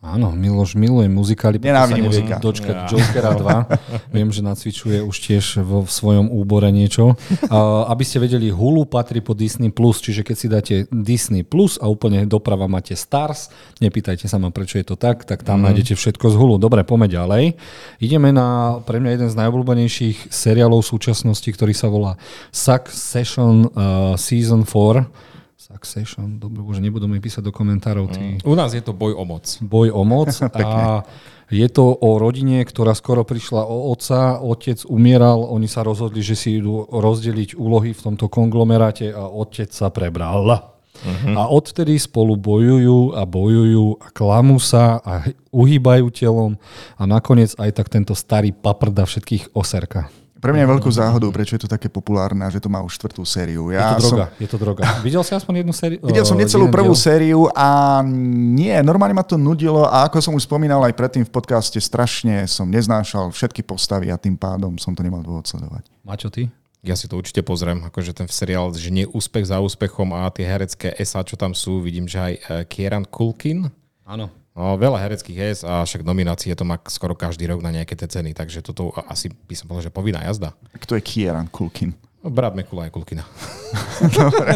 Áno, 0.00 0.32
Miloš 0.32 0.80
miluje 0.80 1.12
muzikály, 1.12 1.60
Nenávidí 1.60 2.00
muzikál. 2.00 2.40
dočkať 2.40 2.88
Jokera 2.88 3.36
2. 3.36 3.68
Viem, 4.16 4.32
že 4.32 4.40
nacvičuje 4.40 5.04
už 5.04 5.12
tiež 5.20 5.60
vo 5.60 5.84
v 5.84 5.92
svojom 5.92 6.32
úbore 6.32 6.72
niečo. 6.72 7.20
A, 7.52 7.84
aby 7.92 8.00
ste 8.08 8.16
vedeli, 8.16 8.48
Hulu 8.48 8.88
patrí 8.88 9.20
po 9.20 9.36
Disney+, 9.36 9.68
Plus, 9.68 10.00
čiže 10.00 10.24
keď 10.24 10.36
si 10.40 10.46
dáte 10.48 10.74
Disney 10.88 11.44
Plus 11.44 11.76
a 11.76 11.84
úplne 11.92 12.24
doprava 12.24 12.64
máte 12.64 12.96
Stars, 12.96 13.52
nepýtajte 13.84 14.24
sa 14.24 14.40
ma, 14.40 14.48
prečo 14.48 14.80
je 14.80 14.88
to 14.88 14.96
tak, 14.96 15.28
tak 15.28 15.44
tam 15.44 15.60
mm. 15.60 15.64
nájdete 15.68 15.92
všetko 15.92 16.32
z 16.32 16.34
Hulu. 16.40 16.56
Dobre, 16.56 16.80
poďme 16.80 17.12
ďalej. 17.12 17.60
Ideme 18.00 18.32
na 18.32 18.80
pre 18.80 19.04
mňa 19.04 19.20
jeden 19.20 19.28
z 19.28 19.36
najobľúbenejších 19.36 20.32
seriálov 20.32 20.80
súčasnosti, 20.80 21.52
ktorý 21.52 21.76
sa 21.76 21.92
volá 21.92 22.16
Succession 22.48 23.68
uh, 23.76 24.16
Season 24.16 24.64
4. 24.64 25.28
Succession, 25.60 26.40
dobre, 26.40 26.64
už 26.64 26.80
nebudú 26.80 27.04
mi 27.04 27.20
písať 27.20 27.44
do 27.44 27.52
komentárov 27.52 28.08
tí 28.08 28.40
U 28.48 28.56
nás 28.56 28.72
je 28.72 28.80
to 28.80 28.96
boj 28.96 29.12
o 29.12 29.28
moc. 29.28 29.44
boj 29.60 29.92
o 29.92 30.08
moc 30.08 30.32
a 30.56 31.04
je 31.52 31.68
to 31.68 31.84
o 32.00 32.16
rodine, 32.16 32.64
ktorá 32.64 32.96
skoro 32.96 33.28
prišla 33.28 33.68
o 33.68 33.92
otca, 33.92 34.40
otec 34.40 34.80
umieral, 34.88 35.44
oni 35.44 35.68
sa 35.68 35.84
rozhodli, 35.84 36.24
že 36.24 36.32
si 36.32 36.64
idú 36.64 36.88
rozdeliť 36.88 37.60
úlohy 37.60 37.92
v 37.92 38.00
tomto 38.00 38.32
konglomeráte 38.32 39.12
a 39.12 39.28
otec 39.28 39.68
sa 39.68 39.92
prebral. 39.92 40.48
Uh-huh. 40.48 41.36
A 41.36 41.52
odtedy 41.52 42.00
spolu 42.00 42.40
bojujú 42.40 43.12
a 43.12 43.28
bojujú 43.28 44.00
a 44.00 44.08
klamú 44.16 44.56
sa 44.56 44.96
a 45.04 45.28
uhýbajú 45.52 46.08
telom 46.08 46.56
a 46.96 47.04
nakoniec 47.04 47.52
aj 47.60 47.70
tak 47.76 47.92
tento 47.92 48.16
starý 48.16 48.56
paprda 48.56 49.04
všetkých 49.04 49.52
oserka. 49.52 50.08
Pre 50.40 50.50
mňa 50.56 50.64
je 50.64 50.70
veľkou 50.72 50.88
záhodou, 50.88 51.28
prečo 51.28 51.52
je 51.54 51.68
to 51.68 51.70
také 51.70 51.92
populárne 51.92 52.48
že 52.48 52.58
to 52.58 52.72
má 52.72 52.80
už 52.80 52.96
štvrtú 52.96 53.22
sériu. 53.28 53.68
Ja 53.68 54.00
je 54.00 54.08
to 54.08 54.08
droga, 54.08 54.26
som... 54.32 54.40
je 54.40 54.48
to 54.48 54.56
droga. 54.56 54.82
Videl 55.04 55.20
si 55.20 55.32
aspoň 55.36 55.54
jednu 55.60 55.74
sériu? 55.76 56.00
Videl 56.00 56.24
som 56.24 56.40
necelú 56.40 56.72
prvú 56.72 56.96
diel? 56.96 57.04
sériu 57.04 57.40
a 57.52 58.00
nie, 58.08 58.72
normálne 58.80 59.12
ma 59.12 59.22
to 59.22 59.36
nudilo 59.36 59.84
a 59.84 60.08
ako 60.08 60.18
som 60.24 60.32
už 60.32 60.48
spomínal 60.48 60.80
aj 60.88 60.96
predtým 60.96 61.28
v 61.28 61.30
podcaste, 61.30 61.76
strašne 61.76 62.48
som 62.48 62.64
neznášal 62.72 63.28
všetky 63.30 63.60
postavy 63.68 64.08
a 64.08 64.16
tým 64.16 64.40
pádom 64.40 64.80
som 64.80 64.96
to 64.96 65.04
nemal 65.04 65.20
dôvod 65.20 65.44
sledovať. 65.44 65.84
Mačo, 66.00 66.32
ty? 66.32 66.48
Ja 66.80 66.96
si 66.96 67.12
to 67.12 67.20
určite 67.20 67.44
pozriem, 67.44 67.84
akože 67.84 68.16
ten 68.16 68.24
seriál, 68.24 68.72
že 68.72 68.88
nie 68.88 69.04
úspech 69.04 69.52
za 69.52 69.60
úspechom 69.60 70.16
a 70.16 70.32
tie 70.32 70.48
herecké 70.48 70.96
SA, 71.04 71.20
čo 71.20 71.36
tam 71.36 71.52
sú, 71.52 71.84
vidím, 71.84 72.08
že 72.08 72.16
aj 72.16 72.32
eh, 72.32 72.40
Kieran 72.64 73.04
Kulkin. 73.04 73.68
Áno. 74.08 74.39
No, 74.60 74.76
veľa 74.76 75.00
hereckých 75.00 75.38
hes 75.40 75.58
a 75.64 75.80
však 75.88 76.04
nominácie 76.04 76.52
to 76.52 76.68
má 76.68 76.76
skoro 76.84 77.16
každý 77.16 77.48
rok 77.48 77.64
na 77.64 77.72
nejaké 77.72 77.96
tie 77.96 78.04
ceny, 78.04 78.36
takže 78.36 78.60
toto 78.60 78.92
asi 79.08 79.32
by 79.32 79.56
som 79.56 79.64
povedal, 79.64 79.88
že 79.88 79.96
povinná 79.96 80.20
jazda. 80.28 80.52
Kto 80.76 81.00
je 81.00 81.02
Kieran 81.02 81.48
Kulkin? 81.48 81.96
No, 82.20 82.28
brat 82.28 82.52
Mekula 82.52 82.84
je 82.84 82.92
Kulkina. 82.92 83.24
Dobre. 84.20 84.52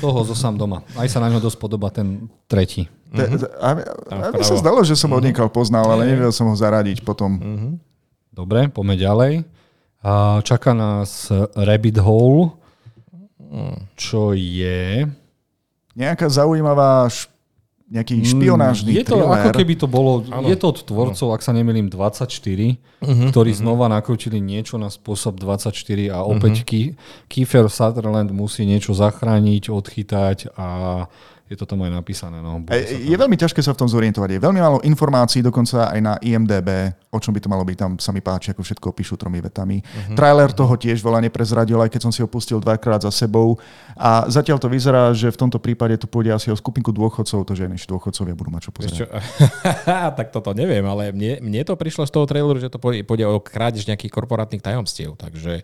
Toho 0.00 0.24
zo 0.24 0.32
sám 0.32 0.56
doma. 0.56 0.80
Aj 0.96 1.04
sa 1.04 1.20
na 1.20 1.28
ňo 1.28 1.36
dosť 1.36 1.60
podobá 1.60 1.92
ten 1.92 2.32
tretí. 2.48 2.88
Mm-hmm. 3.12 3.60
A, 3.60 3.68
a, 4.08 4.16
a 4.32 4.32
mi 4.32 4.40
sa 4.40 4.56
zdalo, 4.56 4.80
že 4.80 4.96
som 4.96 5.12
ho 5.12 5.20
mm-hmm. 5.20 5.52
poznal, 5.52 5.84
ale 5.84 6.08
nevedel 6.08 6.32
som 6.32 6.48
ho 6.48 6.56
zaradiť 6.56 7.04
potom. 7.04 7.36
Mm-hmm. 7.36 7.72
Dobre, 8.32 8.72
poďme 8.72 8.96
ďalej. 8.96 9.32
A 10.00 10.40
čaká 10.40 10.72
nás 10.72 11.28
Rabbit 11.52 12.00
Hole, 12.00 12.56
čo 14.00 14.32
je... 14.32 15.04
Nejaká 15.92 16.26
zaujímavá 16.32 17.06
šp- 17.12 17.33
nejaký 17.94 18.18
mm, 18.18 18.26
špionážny 18.26 18.90
Je 18.90 19.06
to 19.06 19.14
thriller. 19.14 19.38
ako 19.38 19.48
keby 19.54 19.74
to 19.78 19.86
bolo, 19.86 20.26
ano. 20.26 20.50
je 20.50 20.56
to 20.58 20.66
od 20.74 20.78
tvorcov, 20.82 21.26
ano. 21.30 21.34
ak 21.38 21.42
sa 21.46 21.54
nemýlim, 21.54 21.86
24, 21.86 22.26
uh-huh, 22.26 23.30
ktorí 23.30 23.54
uh-huh. 23.54 23.62
znova 23.62 23.86
nakrútili 23.86 24.42
niečo 24.42 24.74
na 24.82 24.90
spôsob 24.90 25.38
24 25.38 25.70
a 26.10 26.26
opäť 26.26 26.66
uh-huh. 26.66 26.98
Kiefer 27.30 27.70
Sutherland 27.70 28.34
musí 28.34 28.66
niečo 28.66 28.98
zachrániť, 28.98 29.70
odchytať 29.70 30.58
a 30.58 30.68
je 31.54 31.58
to 31.62 31.70
tam 31.70 31.86
aj 31.86 31.94
napísané. 31.94 32.42
No, 32.42 32.58
je, 32.66 33.06
je 33.06 33.16
veľmi 33.16 33.38
ťažké 33.38 33.62
sa 33.62 33.70
v 33.70 33.78
tom 33.78 33.86
zorientovať. 33.86 34.36
Je 34.36 34.40
veľmi 34.42 34.58
málo 34.58 34.82
informácií, 34.82 35.38
dokonca 35.38 35.86
aj 35.86 36.00
na 36.02 36.14
IMDB, 36.18 36.90
o 37.14 37.18
čom 37.22 37.30
by 37.30 37.38
to 37.38 37.46
malo 37.46 37.62
byť. 37.62 37.76
Tam 37.78 37.92
sa 38.02 38.10
mi 38.10 38.18
páči, 38.18 38.50
ako 38.50 38.66
všetko 38.66 38.90
píšu 38.90 39.14
tromi 39.14 39.38
vetami. 39.38 39.78
Uh-huh. 39.78 40.18
Trailer 40.18 40.50
toho 40.50 40.74
tiež 40.74 40.98
veľa 40.98 41.22
neprezradil, 41.22 41.78
aj 41.78 41.94
keď 41.94 42.10
som 42.10 42.12
si 42.12 42.20
ho 42.20 42.28
pustil 42.28 42.58
dvakrát 42.58 43.06
za 43.06 43.14
sebou. 43.14 43.62
A 43.94 44.26
zatiaľ 44.26 44.58
to 44.58 44.66
vyzerá, 44.66 45.14
že 45.14 45.30
v 45.30 45.38
tomto 45.38 45.62
prípade 45.62 45.94
tu 45.94 46.10
pôjde 46.10 46.34
asi 46.34 46.50
o 46.50 46.58
skupinku 46.58 46.90
dôchodcov, 46.90 47.46
to 47.46 47.54
že 47.54 47.70
než 47.70 47.86
dôchodcovia 47.86 48.34
budú 48.34 48.50
mať 48.50 48.62
čo 48.66 48.72
pozrieť. 48.74 48.98
Čo? 48.98 49.06
tak 50.18 50.34
toto 50.34 50.50
neviem, 50.50 50.82
ale 50.82 51.14
mne, 51.14 51.38
mne 51.38 51.62
to 51.62 51.78
prišlo 51.78 52.02
z 52.02 52.12
toho 52.12 52.26
traileru, 52.26 52.58
že 52.58 52.66
to 52.66 52.82
pôjde, 52.82 53.06
pôjde 53.06 53.30
o 53.30 53.38
krádež 53.38 53.86
nejakých 53.86 54.10
korporátnych 54.10 54.66
tajomstiev. 54.66 55.14
Takže 55.14 55.62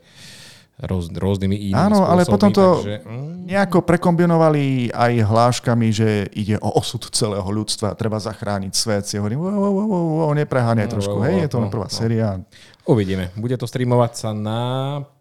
roz, 0.80 1.12
rôznymi 1.12 1.56
inými 1.56 1.76
Áno, 1.76 2.02
spôsoby, 2.04 2.12
ale 2.12 2.22
potom 2.25 2.50
to 2.50 2.64
takže, 2.80 2.96
mm. 3.04 3.32
nejako 3.46 3.78
prekombinovali 3.84 4.88
aj 4.90 5.12
hláškami, 5.26 5.88
že 5.92 6.08
ide 6.32 6.56
o 6.60 6.70
osud 6.80 7.04
celého 7.12 7.44
ľudstva, 7.44 7.92
treba 7.96 8.16
zachrániť 8.16 8.72
svet. 8.72 9.04
Si 9.04 9.20
hovorím, 9.20 9.44
wow, 9.44 9.56
wow, 9.56 9.72
wow, 9.72 10.06
wow, 10.25 10.32
nepreháňaj 10.37 10.88
no, 10.88 10.92
trošku, 10.96 11.16
wow, 11.20 11.26
hej, 11.28 11.37
je 11.44 11.49
to 11.52 11.58
no, 11.60 11.68
prvá 11.68 11.88
no. 11.88 11.92
séria. 11.92 12.26
Uvidíme. 12.88 13.28
Bude 13.37 13.60
to 13.60 13.68
streamovať 13.68 14.12
sa 14.16 14.30
na 14.32 14.60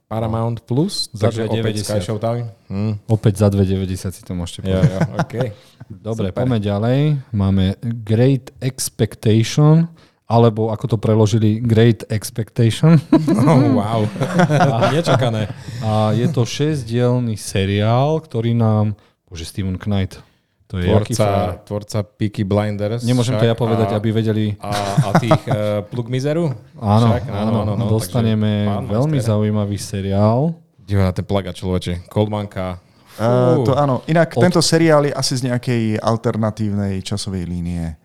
Paramount 0.09 0.65
Plus, 0.65 1.05
za 1.13 1.29
takže 1.29 1.45
opäť 1.53 1.85
Sky 1.85 2.01
Showtime. 2.01 2.49
Hm. 2.65 2.93
Opäť 3.05 3.45
za 3.45 3.47
2,90 3.53 4.09
si 4.09 4.21
to 4.25 4.33
môžete 4.33 4.65
povedať. 4.65 4.89
Ja, 4.89 4.97
ja, 4.97 4.99
okay. 5.21 5.47
Dobre, 6.09 6.33
Super. 6.33 6.37
poďme 6.41 6.57
ďalej. 6.57 6.99
Máme 7.29 7.77
Great 8.05 8.49
Expectation 8.57 9.85
alebo 10.29 10.69
ako 10.69 10.95
to 10.95 10.97
preložili, 11.01 11.57
Great 11.57 12.05
Expectation. 12.13 13.01
Oh, 13.49 13.81
wow, 13.81 14.05
nečakané. 14.93 15.49
A 15.81 16.13
je 16.13 16.29
to 16.29 16.45
šesťdielný 16.45 17.33
seriál, 17.33 18.21
ktorý 18.21 18.53
nám, 18.53 18.93
bože, 19.25 19.49
Steven 19.49 19.81
Knight, 19.81 20.21
to 20.69 20.77
je 20.77 20.85
tvorca, 20.85 21.57
tvorca 21.65 21.99
Peaky 22.05 22.45
Blinders. 22.45 23.01
Nemôžem 23.01 23.33
však, 23.33 23.41
to 23.41 23.49
ja 23.49 23.55
povedať, 23.57 23.89
a, 23.89 23.97
aby 23.97 24.13
vedeli. 24.13 24.53
A, 24.61 24.69
a 25.01 25.09
tých 25.17 25.41
uh, 25.49 25.81
Plug 25.89 26.05
Mizeru? 26.13 26.53
Áno, 26.77 27.09
však, 27.09 27.25
áno, 27.25 27.51
áno, 27.65 27.73
áno, 27.73 27.85
dostaneme 27.89 28.69
veľmi 28.85 29.17
master. 29.17 29.33
zaujímavý 29.33 29.81
seriál. 29.81 30.53
Díva 30.77 31.09
na 31.09 31.13
ten 31.13 31.25
plaga 31.25 31.57
človeče. 31.57 32.05
Coldmanka. 32.05 32.77
Uh, 33.17 33.65
to 33.65 33.73
áno. 33.73 34.05
Inak 34.05 34.37
Od... 34.37 34.45
tento 34.45 34.61
seriál 34.61 35.09
je 35.09 35.13
asi 35.17 35.41
z 35.41 35.49
nejakej 35.49 35.97
alternatívnej 36.05 37.01
časovej 37.01 37.49
línie. 37.49 37.97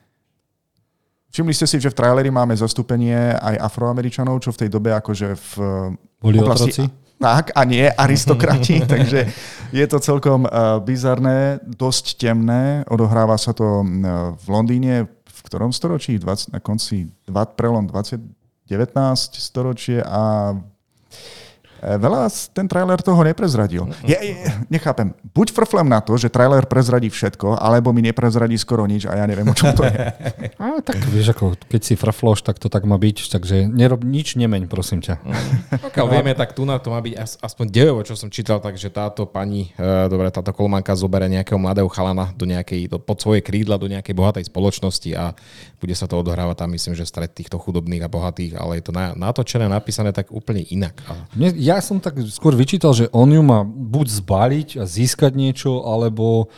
Všimli 1.34 1.50
ste 1.50 1.66
si, 1.66 1.82
že 1.82 1.90
v 1.90 1.98
traileri 1.98 2.30
máme 2.30 2.54
zastúpenie 2.54 3.34
aj 3.34 3.58
afroameričanov, 3.58 4.38
čo 4.38 4.54
v 4.54 4.60
tej 4.62 4.70
dobe 4.70 4.94
akože 4.94 5.34
v 5.34 5.50
Boli 6.22 6.38
oblasti... 6.38 6.70
Otroci? 6.70 6.84
Tak 7.18 7.58
a 7.58 7.62
nie 7.66 7.90
aristokrati, 7.90 8.82
takže 8.94 9.26
je 9.74 9.86
to 9.90 9.98
celkom 9.98 10.46
uh, 10.46 10.78
bizarné, 10.78 11.58
dosť 11.66 12.22
temné. 12.22 12.86
Odohráva 12.86 13.34
sa 13.34 13.50
to 13.50 13.82
uh, 13.82 14.34
v 14.38 14.46
Londýne 14.46 15.10
v 15.10 15.40
ktorom 15.42 15.74
storočí? 15.74 16.22
20, 16.22 16.54
na 16.54 16.62
konci 16.62 17.10
prelom 17.58 17.90
20, 17.90 18.22
19 18.70 18.94
storočie 19.34 20.06
a 20.06 20.54
veľa 21.84 22.28
ten 22.52 22.66
trailer 22.66 22.98
toho 23.00 23.20
neprezradil. 23.20 23.88
Ja, 24.08 24.18
ja 24.20 24.64
nechápem. 24.72 25.12
Buď 25.32 25.52
frflem 25.52 25.88
na 25.88 26.00
to, 26.00 26.16
že 26.16 26.32
trailer 26.32 26.64
prezradí 26.64 27.12
všetko, 27.12 27.60
alebo 27.60 27.92
mi 27.92 28.00
neprezradí 28.00 28.56
skoro 28.56 28.88
nič 28.88 29.04
a 29.04 29.16
ja 29.20 29.24
neviem, 29.28 29.44
o 29.44 29.56
čom 29.56 29.76
to 29.76 29.84
je. 29.84 29.96
A, 30.64 30.80
tak 30.80 30.96
vieš, 31.12 31.34
ako 31.36 31.58
keď 31.68 31.80
si 31.82 31.94
frfloš, 31.98 32.46
tak 32.46 32.56
to 32.56 32.72
tak 32.72 32.88
má 32.88 32.96
byť, 32.96 33.28
takže 33.28 33.68
nerob, 33.68 34.06
nič 34.06 34.38
nemeň, 34.38 34.70
prosím 34.70 35.04
ťa. 35.04 35.20
Pokiaľ 35.90 36.06
vieme, 36.08 36.32
tak 36.32 36.56
tu 36.56 36.64
na 36.64 36.80
to 36.80 36.88
má 36.94 37.04
byť 37.04 37.42
aspoň 37.42 37.66
dejovo, 37.68 38.00
čo 38.06 38.16
som 38.16 38.32
čítal, 38.32 38.62
takže 38.62 38.88
táto 38.88 39.28
pani, 39.28 39.74
e, 39.76 40.08
dobre, 40.08 40.30
táto 40.32 40.54
kolmanka 40.56 40.96
zoberie 40.96 41.28
nejakého 41.28 41.60
mladého 41.60 41.90
chalana 41.92 42.32
do 42.32 42.48
nejakej, 42.48 42.88
do, 42.88 42.96
pod 42.96 43.20
svoje 43.20 43.44
krídla 43.44 43.76
do 43.76 43.90
nejakej 43.90 44.14
bohatej 44.14 44.44
spoločnosti 44.48 45.10
a 45.16 45.34
bude 45.82 45.92
sa 45.92 46.08
to 46.08 46.16
odohrávať 46.16 46.64
tam, 46.64 46.70
myslím, 46.72 46.94
že 46.96 47.04
stred 47.04 47.34
týchto 47.34 47.60
chudobných 47.60 48.06
a 48.06 48.08
bohatých, 48.08 48.56
ale 48.56 48.80
je 48.80 48.84
to 48.88 48.92
na, 48.94 49.12
natočené, 49.12 49.68
napísané 49.68 50.14
tak 50.16 50.32
úplne 50.32 50.64
inak. 50.72 50.96
Mne, 51.36 51.52
ja 51.60 51.73
ja 51.76 51.84
som 51.84 51.98
tak 51.98 52.18
skôr 52.30 52.54
vyčítal, 52.54 52.94
že 52.94 53.10
on 53.10 53.28
ju 53.30 53.42
má 53.42 53.66
buď 53.66 54.06
zbaliť 54.22 54.68
a 54.80 54.84
získať 54.86 55.34
niečo, 55.34 55.82
alebo 55.84 56.48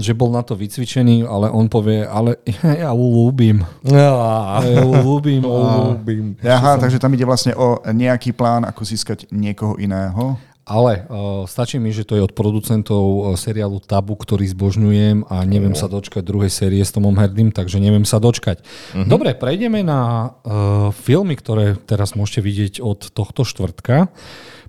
že 0.00 0.16
bol 0.16 0.32
na 0.32 0.40
to 0.40 0.56
vycvičený, 0.56 1.28
ale 1.28 1.52
on 1.52 1.68
povie, 1.68 2.02
ale 2.02 2.40
ja 2.82 2.90
ju 2.90 3.06
ľúbim. 3.06 3.60
Ja 3.84 4.64
ju 4.64 4.88
ľúbim. 5.04 5.42
ľúbim. 5.44 6.26
Aha, 6.40 6.80
takže 6.80 6.98
tam 6.98 7.12
ide 7.12 7.28
vlastne 7.28 7.52
o 7.54 7.78
nejaký 7.84 8.32
plán, 8.32 8.64
ako 8.64 8.82
získať 8.82 9.28
niekoho 9.28 9.76
iného. 9.76 10.40
Ale 10.62 11.10
uh, 11.10 11.42
stačí 11.50 11.82
mi, 11.82 11.90
že 11.90 12.06
to 12.06 12.14
je 12.14 12.22
od 12.22 12.38
producentov 12.38 13.02
uh, 13.02 13.22
seriálu 13.34 13.82
Tabu, 13.82 14.14
ktorý 14.14 14.46
zbožňujem 14.46 15.26
a 15.26 15.42
neviem 15.42 15.74
uh. 15.74 15.78
sa 15.78 15.90
dočkať 15.90 16.22
druhej 16.22 16.54
série 16.54 16.78
s 16.78 16.94
Tomom 16.94 17.18
Herdym, 17.18 17.50
takže 17.50 17.82
neviem 17.82 18.06
sa 18.06 18.22
dočkať. 18.22 18.62
Uh-huh. 18.62 19.02
Dobre, 19.02 19.34
prejdeme 19.34 19.82
na 19.82 20.30
uh, 20.30 20.94
filmy, 20.94 21.34
ktoré 21.34 21.74
teraz 21.74 22.14
môžete 22.14 22.40
vidieť 22.46 22.74
od 22.78 23.10
tohto 23.10 23.42
štvrtka. 23.42 24.06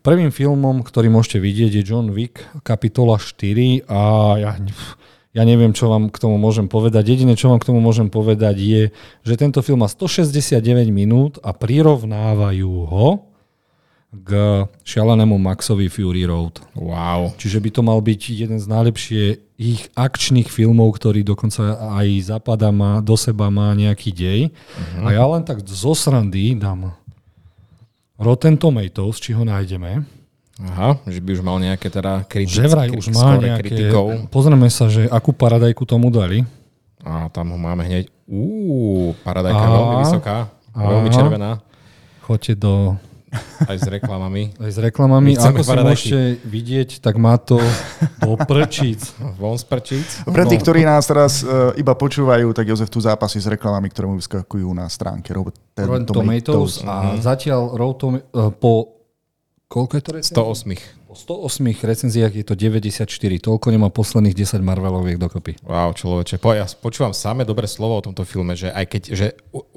Prvým 0.04 0.36
filmom, 0.36 0.84
ktorý 0.84 1.08
môžete 1.08 1.40
vidieť, 1.40 1.80
je 1.80 1.84
John 1.88 2.12
Wick, 2.12 2.44
kapitola 2.68 3.16
4 3.16 3.88
a 3.88 4.02
ja, 4.36 4.52
ja 5.32 5.44
neviem, 5.48 5.72
čo 5.72 5.88
vám 5.88 6.12
k 6.12 6.20
tomu 6.20 6.36
môžem 6.36 6.68
povedať. 6.68 7.16
Jediné, 7.16 7.40
čo 7.40 7.48
vám 7.48 7.64
k 7.64 7.72
tomu 7.72 7.80
môžem 7.80 8.12
povedať 8.12 8.56
je, 8.60 8.84
že 9.24 9.40
tento 9.40 9.64
film 9.64 9.80
má 9.80 9.88
169 9.88 10.60
minút 10.92 11.40
a 11.40 11.56
prirovnávajú 11.56 12.74
ho 12.84 13.32
k 14.14 14.30
šialenému 14.84 15.40
Maxovi 15.40 15.88
Fury 15.88 16.28
Road. 16.28 16.60
Wow. 16.76 17.34
Čiže 17.40 17.64
by 17.64 17.70
to 17.72 17.82
mal 17.82 18.04
byť 18.04 18.22
jeden 18.30 18.60
z 18.60 18.68
najlepších 18.68 19.56
ich 19.56 19.88
akčných 19.96 20.52
filmov, 20.52 21.00
ktorý 21.00 21.24
dokonca 21.24 21.80
aj 21.96 22.28
zapadá 22.28 22.76
má, 22.76 23.00
do 23.00 23.16
seba 23.16 23.48
má 23.48 23.72
nejaký 23.72 24.12
dej. 24.12 24.40
Uh-huh. 24.52 25.08
A 25.08 25.16
ja 25.16 25.24
len 25.32 25.48
tak 25.48 25.64
zo 25.64 25.96
srandy 25.96 26.60
dám 26.60 26.92
Rotten 28.24 28.56
Tomatoes, 28.56 29.20
či 29.20 29.36
ho 29.36 29.44
nájdeme. 29.44 30.24
Aha, 30.64 31.02
že 31.10 31.20
by 31.20 31.30
už 31.34 31.42
mal 31.42 31.58
nejaké 31.58 31.90
teda 31.90 32.24
kritické, 32.30 32.64
že 32.64 32.72
vraj 32.72 32.90
už 32.94 33.10
má 33.12 33.36
nejaké, 33.42 33.74
kritikov. 33.74 34.30
Pozrieme 34.30 34.70
sa, 34.70 34.86
že 34.88 35.10
akú 35.10 35.34
paradajku 35.34 35.84
tomu 35.84 36.14
dali. 36.14 36.46
A 37.04 37.28
tam 37.34 37.52
ho 37.52 37.60
máme 37.60 37.84
hneď. 37.84 38.08
Uú, 38.30 39.12
paradajka 39.28 39.60
je 39.60 39.72
veľmi 39.76 39.96
vysoká, 40.08 40.38
veľmi 40.72 41.10
červená. 41.12 41.52
Choďte 42.24 42.54
do 42.56 42.96
aj 43.66 43.78
s 43.78 43.88
reklamami. 43.90 44.54
Aj 44.58 44.72
s 44.72 44.80
reklamami. 44.80 45.36
A 45.38 45.50
ako 45.50 45.62
si 45.66 45.76
môžete 45.76 46.20
vidieť, 46.46 46.90
tak 47.02 47.18
má 47.18 47.36
to 47.42 47.58
do 48.22 48.38
prčíc. 48.46 49.14
Von 49.42 49.58
z 49.58 49.66
prčíc. 49.68 50.08
Pre 50.24 50.44
tých, 50.48 50.62
no. 50.62 50.66
ktorí 50.66 50.82
nás 50.86 51.04
teraz 51.06 51.42
uh, 51.42 51.74
iba 51.76 51.94
počúvajú, 51.98 52.54
tak 52.54 52.70
Jozef 52.70 52.90
tu 52.90 53.02
zápasy 53.02 53.42
s 53.42 53.48
reklamami, 53.50 53.90
ktoré 53.92 54.06
mu 54.10 54.16
vyskakujú 54.18 54.70
na 54.74 54.86
stránke 54.88 55.34
Rotten 55.34 56.06
Tomatoes. 56.06 56.86
A 56.86 57.18
zatiaľ 57.20 57.74
Rotten, 57.76 58.22
uh, 58.22 58.54
po 58.54 59.04
Koľko 59.74 59.94
je 59.98 60.04
to 60.06 60.12
recenzí? 60.14 60.38
108. 60.38 61.03
Po 61.14 61.22
Po 61.22 61.46
108 61.46 61.86
recenziách 61.86 62.34
je 62.42 62.42
to 62.42 62.58
94, 62.58 63.06
toľko 63.38 63.68
nemá 63.70 63.94
posledných 63.94 64.34
10 64.34 64.66
Marveloviek 64.66 65.22
dokopy. 65.22 65.62
Wow, 65.62 65.94
človeče, 65.94 66.42
po, 66.42 66.58
ja 66.58 66.66
počúvam 66.66 67.14
samé 67.14 67.46
dobré 67.46 67.70
slovo 67.70 68.02
o 68.02 68.06
tomto 68.10 68.26
filme, 68.26 68.58
že 68.58 68.74
aj 68.74 68.86
keď, 68.90 69.02
že 69.14 69.28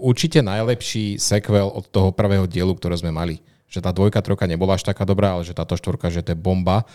určite 0.01 0.41
najlepší 0.41 1.21
sequel 1.21 1.69
od 1.69 1.93
toho 1.93 2.09
prvého 2.09 2.49
dielu, 2.49 2.73
ktoré 2.73 2.97
sme 2.97 3.13
mali. 3.13 3.45
Že 3.69 3.85
tá 3.85 3.93
dvojka, 3.93 4.25
trojka 4.25 4.49
nebola 4.49 4.81
až 4.81 4.89
taká 4.89 5.05
dobrá, 5.05 5.37
ale 5.37 5.45
že 5.45 5.53
táto 5.53 5.77
štvorka, 5.77 6.09
že 6.09 6.25
to 6.25 6.33
je 6.33 6.41
bomba. 6.41 6.89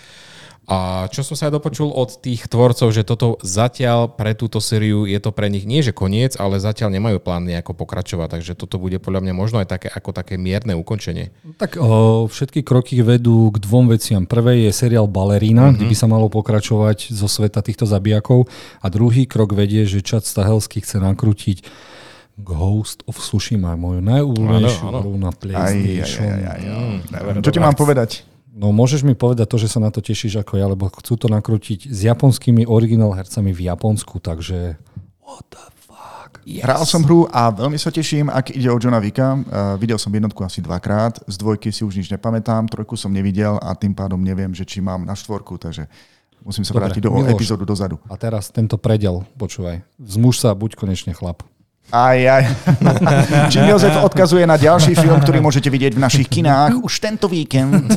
A 0.70 1.10
čo 1.10 1.26
som 1.26 1.34
sa 1.34 1.50
aj 1.50 1.58
dopočul 1.58 1.90
od 1.90 2.22
tých 2.22 2.46
tvorcov, 2.46 2.94
že 2.94 3.02
toto 3.02 3.42
zatiaľ 3.42 4.14
pre 4.14 4.38
túto 4.38 4.62
sériu 4.62 5.10
je 5.10 5.18
to 5.18 5.34
pre 5.34 5.50
nich 5.50 5.66
nie 5.66 5.82
že 5.82 5.90
koniec, 5.90 6.38
ale 6.38 6.62
zatiaľ 6.62 6.94
nemajú 6.94 7.18
plán 7.18 7.50
nejako 7.50 7.74
pokračovať, 7.74 8.40
takže 8.40 8.54
toto 8.54 8.78
bude 8.78 9.02
podľa 9.02 9.26
mňa 9.26 9.34
možno 9.34 9.58
aj 9.58 9.68
také, 9.68 9.90
ako 9.90 10.14
také 10.14 10.38
mierne 10.38 10.78
ukončenie. 10.78 11.34
Tak 11.58 11.82
o, 11.82 12.30
všetky 12.30 12.62
kroky 12.62 13.02
vedú 13.02 13.50
k 13.50 13.58
dvom 13.58 13.90
veciam. 13.90 14.30
Prvé 14.30 14.70
je 14.70 14.72
seriál 14.72 15.10
Ballerina, 15.10 15.70
mm-hmm. 15.70 15.76
kde 15.82 15.86
by 15.90 15.96
sa 15.98 16.08
malo 16.08 16.30
pokračovať 16.30 17.10
zo 17.10 17.26
sveta 17.26 17.66
týchto 17.66 17.90
zabijakov 17.90 18.46
a 18.80 18.88
druhý 18.88 19.26
krok 19.26 19.58
vedie, 19.58 19.90
že 19.90 20.06
Chad 20.06 20.24
Stahelský 20.24 20.86
chce 20.86 21.02
nakrútiť 21.02 21.66
Ghost 22.40 23.04
of 23.12 23.20
Tsushima, 23.20 23.76
moju 23.76 24.00
najúľúbenejšiu 24.00 24.88
hru 24.88 25.14
na 25.20 25.36
PlayStation. 25.36 26.32
Aj, 26.32 26.56
aj, 26.56 26.62
aj, 26.64 26.64
aj, 27.12 27.34
aj. 27.38 27.44
Čo 27.44 27.52
ti 27.54 27.60
mám 27.60 27.76
povedať? 27.76 28.31
No 28.52 28.76
môžeš 28.76 29.08
mi 29.08 29.16
povedať 29.16 29.48
to, 29.48 29.56
že 29.56 29.72
sa 29.72 29.80
na 29.80 29.88
to 29.96 30.04
tešíš 30.04 30.44
ako 30.44 30.60
ja, 30.60 30.68
lebo 30.68 30.92
chcú 30.92 31.16
to 31.16 31.32
nakrútiť 31.32 31.88
s 31.88 32.00
japonskými 32.04 32.68
originál 32.68 33.16
hercami 33.16 33.56
v 33.56 33.72
Japonsku, 33.72 34.20
takže 34.20 34.76
what 35.24 35.48
the 35.48 35.64
fuck. 35.80 36.44
Yes. 36.44 36.68
Hral 36.68 36.84
som 36.84 37.08
hru 37.08 37.32
a 37.32 37.48
veľmi 37.48 37.80
sa 37.80 37.96
teším, 37.96 38.28
ak 38.28 38.52
ide 38.52 38.68
o 38.68 38.76
Johna 38.76 39.00
Vicka. 39.00 39.40
Uh, 39.40 39.80
videl 39.80 39.96
som 39.96 40.12
jednotku 40.12 40.44
asi 40.44 40.60
dvakrát, 40.60 41.24
z 41.32 41.36
dvojky 41.40 41.72
si 41.72 41.88
už 41.88 41.96
nič 41.96 42.12
nepamätám, 42.12 42.68
trojku 42.68 43.00
som 43.00 43.16
nevidel 43.16 43.56
a 43.56 43.72
tým 43.72 43.96
pádom 43.96 44.20
neviem, 44.20 44.52
že 44.52 44.68
či 44.68 44.84
mám 44.84 45.08
na 45.08 45.16
štvorku, 45.16 45.56
takže 45.56 45.88
musím 46.44 46.68
sa 46.68 46.76
Dobre, 46.76 46.92
vrátiť 46.92 47.08
do 47.08 47.12
Miloš, 47.16 47.32
epizódu 47.40 47.64
dozadu. 47.64 48.04
A 48.12 48.20
teraz 48.20 48.52
tento 48.52 48.76
predel, 48.76 49.24
počúvaj. 49.40 49.80
Zmuž 49.96 50.44
sa, 50.44 50.52
buď 50.52 50.76
konečne 50.76 51.16
chlap. 51.16 51.48
Aj, 51.92 52.16
aj. 52.16 52.44
Jim 53.52 53.68
Joseph 53.68 54.00
odkazuje 54.00 54.48
na 54.48 54.56
ďalší 54.56 54.96
film, 54.96 55.20
ktorý 55.20 55.44
môžete 55.44 55.68
vidieť 55.68 56.00
v 56.00 56.04
našich 56.08 56.32
kinách 56.32 56.80
už 56.80 57.04
tento 57.04 57.28
víkend. 57.28 57.84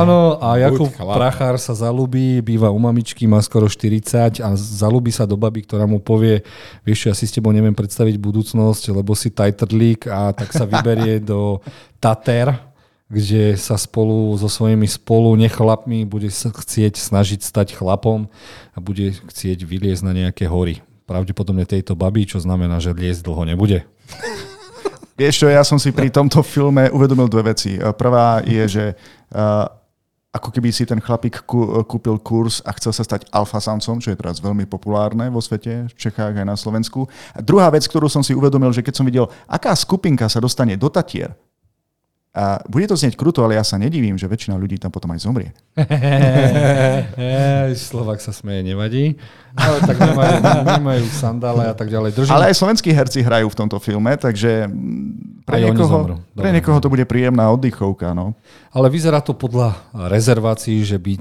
Áno, 0.00 0.40
a 0.40 0.56
Jakub 0.56 0.88
Prachár 0.96 1.60
sa 1.60 1.76
zalúbi, 1.76 2.40
býva 2.40 2.72
u 2.72 2.80
mamičky, 2.80 3.28
má 3.28 3.36
skoro 3.44 3.68
40 3.68 4.40
a 4.40 4.48
zalúbi 4.56 5.12
sa 5.12 5.28
do 5.28 5.36
baby, 5.36 5.68
ktorá 5.68 5.84
mu 5.84 6.00
povie, 6.00 6.40
vieš 6.88 7.12
ja 7.12 7.14
si 7.14 7.28
s 7.28 7.36
tebou 7.36 7.52
neviem 7.52 7.76
predstaviť 7.76 8.16
budúcnosť, 8.16 8.96
lebo 8.96 9.12
si 9.12 9.28
tajtrlík 9.28 10.08
a 10.08 10.32
tak 10.32 10.56
sa 10.56 10.64
vyberie 10.64 11.20
do 11.30 11.60
Tater, 12.00 12.56
kde 13.12 13.60
sa 13.60 13.76
spolu 13.76 14.32
so 14.40 14.48
svojimi 14.48 14.88
spolu 14.88 15.36
nechlapmi 15.36 16.08
bude 16.08 16.32
chcieť 16.32 16.96
snažiť 16.96 17.44
stať 17.44 17.76
chlapom 17.76 18.26
a 18.72 18.78
bude 18.80 19.12
chcieť 19.28 19.68
vyliezť 19.68 20.02
na 20.02 20.16
nejaké 20.16 20.48
hory 20.48 20.80
pravdepodobne 21.06 21.64
tejto 21.64 21.94
baby, 21.94 22.26
čo 22.26 22.42
znamená, 22.42 22.82
že 22.82 22.92
liesť 22.92 23.22
dlho 23.24 23.42
nebude. 23.46 23.86
Vieš 25.20 25.34
čo, 25.40 25.46
ja 25.48 25.64
som 25.64 25.80
si 25.80 25.96
pri 25.96 26.12
tomto 26.12 26.44
filme 26.44 26.92
uvedomil 26.92 27.30
dve 27.32 27.56
veci. 27.56 27.80
Prvá 27.96 28.44
je, 28.44 28.64
že 28.68 28.84
uh, 29.32 29.64
ako 30.36 30.52
keby 30.52 30.68
si 30.68 30.84
ten 30.84 31.00
chlapík 31.00 31.48
kúpil 31.88 32.20
kurz 32.20 32.60
a 32.60 32.76
chcel 32.76 32.92
sa 32.92 33.00
stať 33.00 33.24
alfasancom, 33.32 33.96
čo 34.04 34.12
je 34.12 34.20
teraz 34.20 34.44
veľmi 34.44 34.68
populárne 34.68 35.32
vo 35.32 35.40
svete, 35.40 35.88
v 35.88 35.94
Čechách 35.96 36.36
aj 36.36 36.44
na 36.44 36.52
Slovensku. 36.52 37.08
A 37.32 37.40
druhá 37.40 37.72
vec, 37.72 37.88
ktorú 37.88 38.12
som 38.12 38.20
si 38.20 38.36
uvedomil, 38.36 38.68
že 38.76 38.84
keď 38.84 38.94
som 39.00 39.08
videl, 39.08 39.32
aká 39.48 39.72
skupinka 39.72 40.28
sa 40.28 40.36
dostane 40.36 40.76
do 40.76 40.92
Tatier, 40.92 41.32
a 42.36 42.60
bude 42.68 42.84
to 42.84 43.00
znieť 43.00 43.16
kruto, 43.16 43.40
ale 43.40 43.56
ja 43.56 43.64
sa 43.64 43.80
nedivím, 43.80 44.20
že 44.20 44.28
väčšina 44.28 44.60
ľudí 44.60 44.76
tam 44.76 44.92
potom 44.92 45.08
aj 45.16 45.24
zomrie. 45.24 45.56
Slovak 47.88 48.20
sa 48.20 48.28
smeje, 48.28 48.60
nevadí. 48.60 49.16
Ale 49.56 49.80
tak 49.80 49.96
nemajú, 49.96 50.34
nemajú 50.84 51.04
sandále 51.16 51.64
a 51.64 51.72
tak 51.72 51.88
ďalej. 51.88 52.12
Držím. 52.12 52.36
Ale 52.36 52.52
aj 52.52 52.60
slovenskí 52.60 52.92
herci 52.92 53.24
hrajú 53.24 53.48
v 53.48 53.56
tomto 53.56 53.80
filme, 53.80 54.12
takže 54.20 54.68
pre, 55.48 55.64
niekoho, 55.64 56.20
pre 56.36 56.52
niekoho 56.52 56.76
to 56.76 56.92
bude 56.92 57.08
príjemná 57.08 57.48
oddychovka. 57.48 58.12
No. 58.12 58.36
Ale 58.68 58.92
vyzerá 58.92 59.24
to 59.24 59.32
podľa 59.32 59.72
rezervácií, 59.96 60.84
že 60.84 61.00
by 61.00 61.16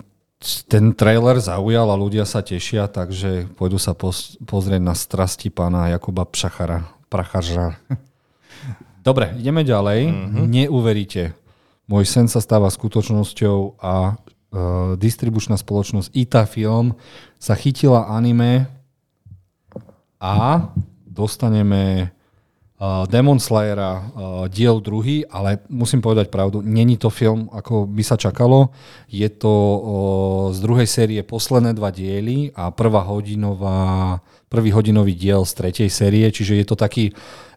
ten 0.67 0.91
trailer 0.91 1.39
zaujal 1.39 1.87
a 1.87 1.95
ľudia 1.95 2.27
sa 2.27 2.43
tešia, 2.43 2.91
takže 2.91 3.47
pôjdu 3.55 3.79
sa 3.79 3.95
pozrieť 4.43 4.83
na 4.83 4.91
strasti 4.91 5.47
pána 5.47 5.95
Jakuba 5.95 6.27
Pšachara, 6.27 6.83
Pracharža. 7.07 7.79
Dobre, 9.05 9.37
ideme 9.37 9.61
ďalej. 9.61 10.09
Mm-hmm. 10.09 10.45
Neuveríte. 10.49 11.37
Môj 11.85 12.09
sen 12.09 12.25
sa 12.25 12.41
stáva 12.41 12.73
skutočnosťou 12.73 13.77
a 13.77 14.17
uh, 14.17 14.97
distribučná 14.97 15.61
spoločnosť 15.61 16.09
Ita 16.09 16.49
Film 16.49 16.97
sa 17.37 17.53
chytila 17.53 18.09
anime 18.09 18.65
a 20.17 20.73
dostaneme 21.05 22.09
uh, 22.81 23.05
Demon 23.05 23.37
Slayera 23.37 23.93
uh, 23.93 24.03
diel 24.49 24.81
druhý, 24.81 25.21
ale 25.29 25.61
musím 25.69 26.01
povedať 26.01 26.33
pravdu, 26.33 26.65
není 26.65 26.97
to 26.97 27.13
film, 27.13 27.45
ako 27.53 27.85
by 27.85 28.01
sa 28.01 28.17
čakalo. 28.17 28.73
Je 29.05 29.29
to 29.29 29.53
uh, 29.53 29.79
z 30.49 30.57
druhej 30.65 30.89
série 30.89 31.21
posledné 31.21 31.77
dva 31.77 31.93
diely 31.93 32.49
a 32.57 32.73
prvá 32.73 33.05
hodinová, 33.05 34.17
prvý 34.49 34.73
hodinový 34.73 35.13
diel 35.13 35.45
z 35.45 35.53
tretej 35.53 35.93
série, 35.93 36.25
čiže 36.33 36.57
je 36.57 36.65
to 36.65 36.73
taký 36.73 37.13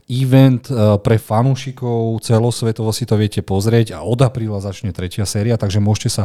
event 0.09 0.73
eh, 0.73 0.97
pre 1.05 1.21
fanúšikov, 1.21 2.25
celosvetovo 2.25 2.91
si 2.97 3.05
to 3.05 3.21
viete 3.21 3.45
pozrieť 3.45 3.95
a 3.95 4.01
od 4.01 4.19
apríla 4.25 4.59
začne 4.59 4.91
tretia 4.97 5.29
séria, 5.29 5.61
takže 5.61 5.85
môžete 5.85 6.11
sa 6.11 6.25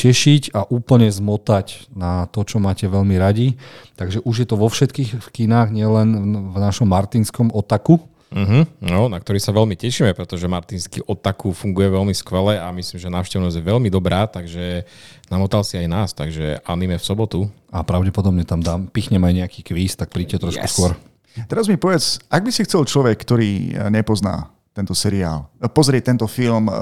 tešiť 0.00 0.56
a 0.56 0.64
úplne 0.72 1.12
zmotať 1.12 1.92
na 1.92 2.24
to, 2.32 2.42
čo 2.42 2.56
máte 2.56 2.88
veľmi 2.88 3.20
radi. 3.20 3.60
Takže 4.00 4.24
už 4.24 4.34
je 4.42 4.46
to 4.48 4.56
vo 4.56 4.72
všetkých 4.72 5.28
kinách, 5.28 5.68
nielen 5.70 6.08
v 6.52 6.56
našom 6.56 6.88
martinskom 6.88 7.52
otaku. 7.52 8.00
Uh-huh. 8.28 8.68
No, 8.84 9.08
na 9.08 9.16
ktorý 9.16 9.40
sa 9.40 9.56
veľmi 9.56 9.72
tešíme, 9.72 10.12
pretože 10.12 10.52
martinský 10.52 11.00
otaku 11.08 11.56
funguje 11.56 11.88
veľmi 11.88 12.12
skvele 12.12 12.60
a 12.60 12.68
myslím, 12.76 13.00
že 13.00 13.08
návštevnosť 13.08 13.56
je 13.56 13.64
veľmi 13.64 13.88
dobrá, 13.88 14.28
takže 14.28 14.84
namotal 15.32 15.64
si 15.64 15.80
aj 15.80 15.88
nás, 15.88 16.12
takže 16.12 16.60
anime 16.68 17.00
v 17.00 17.08
sobotu. 17.08 17.48
A 17.72 17.80
pravdepodobne 17.80 18.44
tam 18.44 18.60
dám, 18.60 18.92
pichnem 18.92 19.24
aj 19.24 19.44
nejaký 19.44 19.60
kvíz, 19.72 19.96
tak 19.96 20.12
príďte 20.12 20.44
trošku 20.44 20.60
yes. 20.60 20.72
skôr. 20.76 20.92
Teraz 21.46 21.68
mi 21.68 21.76
povedz, 21.78 22.18
ak 22.26 22.42
by 22.42 22.50
si 22.50 22.64
chcel 22.64 22.88
človek, 22.88 23.20
ktorý 23.20 23.50
eh, 23.50 23.92
nepozná 23.92 24.50
tento 24.72 24.96
seriál, 24.96 25.46
eh, 25.60 25.68
pozrieť 25.70 26.14
tento 26.14 26.26
film, 26.26 26.66
eh, 26.66 26.74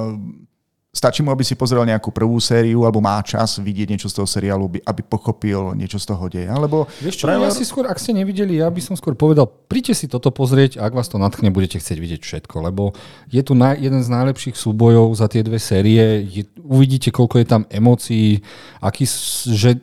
stačí 0.97 1.21
mu, 1.21 1.29
aby 1.29 1.45
si 1.45 1.53
pozrel 1.53 1.85
nejakú 1.85 2.09
prvú 2.09 2.41
sériu, 2.41 2.89
alebo 2.89 3.05
má 3.05 3.21
čas 3.21 3.61
vidieť 3.61 3.93
niečo 3.93 4.09
z 4.09 4.17
toho 4.17 4.25
seriálu, 4.25 4.81
aby 4.81 5.01
pochopil 5.05 5.77
niečo 5.77 6.01
z 6.01 6.09
toho 6.09 6.25
deja? 6.33 6.57
Alebo 6.57 6.89
Vieš 7.05 7.21
čo, 7.21 7.25
trailer... 7.29 7.53
ja 7.53 7.53
si 7.53 7.69
skôr, 7.69 7.85
ak 7.85 8.01
ste 8.01 8.17
nevideli, 8.17 8.65
ja 8.65 8.73
by 8.73 8.81
som 8.81 8.97
skôr 8.97 9.13
povedal, 9.13 9.45
príďte 9.45 9.93
si 9.93 10.07
toto 10.09 10.33
pozrieť, 10.33 10.81
ak 10.81 10.97
vás 10.97 11.13
to 11.13 11.21
natchne, 11.21 11.53
budete 11.53 11.77
chcieť 11.77 11.99
vidieť 12.01 12.21
všetko, 12.25 12.57
lebo 12.73 12.97
je 13.29 13.45
tu 13.45 13.53
na, 13.53 13.77
jeden 13.77 14.01
z 14.01 14.09
najlepších 14.09 14.57
súbojov 14.57 15.13
za 15.13 15.29
tie 15.29 15.45
dve 15.45 15.61
série, 15.61 16.25
je, 16.25 16.49
uvidíte, 16.65 17.13
koľko 17.13 17.45
je 17.45 17.47
tam 17.47 17.63
emócií, 17.69 18.41
aký, 18.81 19.05
že 19.53 19.77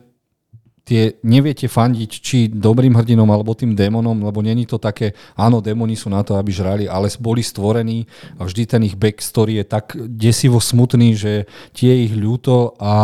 tie 0.84 1.16
neviete 1.24 1.64
fandiť 1.64 2.10
či 2.20 2.38
dobrým 2.52 2.92
hrdinom 2.92 3.26
alebo 3.32 3.56
tým 3.56 3.72
démonom, 3.72 4.20
lebo 4.20 4.44
není 4.44 4.68
to 4.68 4.76
také, 4.76 5.16
áno, 5.32 5.64
démoni 5.64 5.96
sú 5.96 6.12
na 6.12 6.20
to, 6.20 6.36
aby 6.36 6.52
žrali, 6.52 6.84
ale 6.84 7.08
boli 7.16 7.40
stvorení 7.40 8.04
a 8.36 8.44
vždy 8.44 8.62
ten 8.68 8.82
ich 8.84 8.94
backstory 8.94 9.58
je 9.60 9.64
tak 9.64 9.96
desivo 9.96 10.60
smutný, 10.60 11.16
že 11.16 11.48
tie 11.72 12.04
ich 12.04 12.12
ľúto 12.12 12.76
a 12.76 12.94